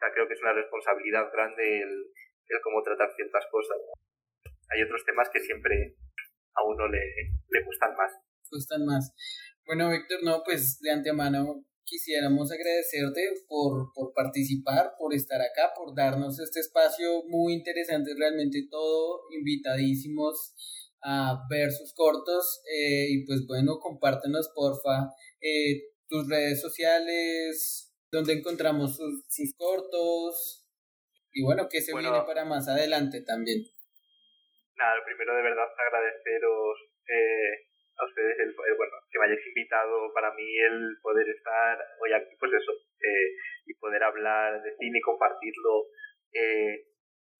[0.00, 1.92] Sea, creo que es una responsabilidad grande el,
[2.48, 3.76] el cómo tratar ciertas cosas.
[4.72, 5.96] Hay otros temas que siempre
[6.56, 7.04] a uno le,
[7.48, 8.12] le gustan más.
[8.50, 9.12] Gustan más.
[9.66, 15.94] Bueno, Víctor, no, pues de antemano quisiéramos agradecerte por, por participar, por estar acá, por
[15.94, 20.54] darnos este espacio muy interesante, realmente todo invitadísimos
[21.02, 28.34] a ver sus cortos eh, y pues bueno, compártenos porfa eh, tus redes sociales, donde
[28.34, 30.66] encontramos sus, sus, cortos
[31.32, 33.62] y bueno, qué se viene para más adelante también.
[34.76, 40.32] Nada, primero de verdad agradeceros eh, a ustedes el, bueno, que me hayáis invitado para
[40.34, 43.36] mí el poder estar hoy aquí, pues eso, eh,
[43.66, 45.86] y poder hablar de cine y compartirlo,
[46.32, 46.86] eh,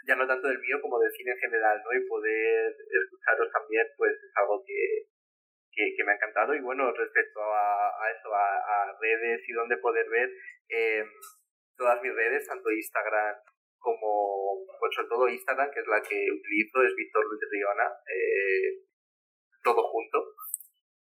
[0.06, 1.92] ya no tanto del mío como del cine en general, ¿no?
[1.92, 5.08] Y poder escucharos también, pues es algo que,
[5.96, 6.54] que, me ha encantado.
[6.54, 10.30] Y bueno, respecto a, eso, a, redes y dónde poder ver,
[10.68, 11.04] eh,
[11.76, 13.36] todas mis redes, tanto Instagram
[13.80, 18.84] como, pues sobre todo Instagram, que es la que utilizo, es Víctor Luis Riona, eh,
[19.64, 20.36] todo junto.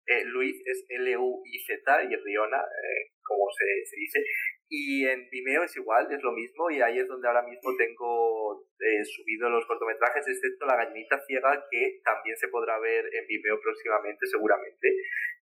[0.06, 4.24] Eh, Luis es L-U-I-Z y Riona, eh, como se, dice.
[4.70, 8.66] Y en Vimeo es igual, es lo mismo, y ahí es donde ahora mismo tengo
[8.78, 13.58] eh, subido los cortometrajes, excepto La Gallinita Ciega, que también se podrá ver en Vimeo
[13.60, 14.88] próximamente, seguramente,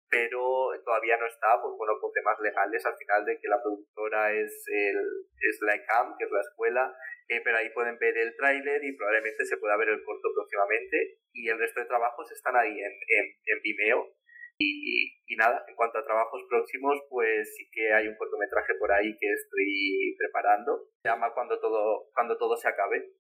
[0.10, 4.32] pero todavía no está, pues bueno, por temas legales, al final de que la productora
[4.32, 4.98] es, el,
[5.42, 6.96] es la ECAM, que es la escuela,
[7.28, 11.20] eh, pero ahí pueden ver el tráiler y probablemente se pueda ver el corto próximamente,
[11.34, 14.16] y el resto de trabajos están ahí en, en, en Vimeo,
[14.62, 19.16] y, nada, en cuanto a trabajos próximos, pues sí que hay un cortometraje por ahí
[19.18, 20.90] que estoy preparando.
[21.02, 23.14] Se llama Cuando todo, cuando todo se acabe.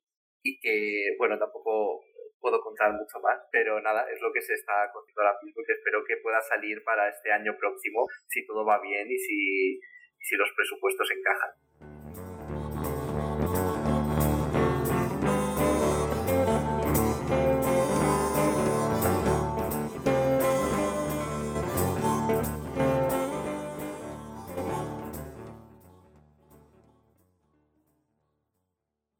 [0.43, 2.01] Y que, bueno, tampoco
[2.39, 5.73] puedo contar mucho más, pero nada, es lo que se está cogiendo ahora mismo, que
[5.73, 9.79] espero que pueda salir para este año próximo, si todo va bien y si,
[10.19, 11.98] si los presupuestos encajan.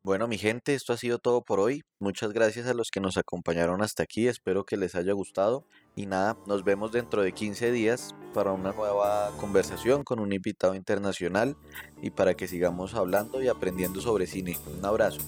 [0.10, 1.84] Bueno, mi gente, esto ha sido todo por hoy.
[2.00, 4.28] Muchas gracias a los que nos acompañaron hasta aquí.
[4.28, 5.68] Espero que les haya gustado.
[5.96, 10.74] Y nada, nos vemos dentro de 15 días para una nueva conversación con un invitado
[10.74, 11.56] internacional
[12.02, 14.58] y para que sigamos hablando y aprendiendo sobre cine.
[14.80, 15.20] Un abrazo.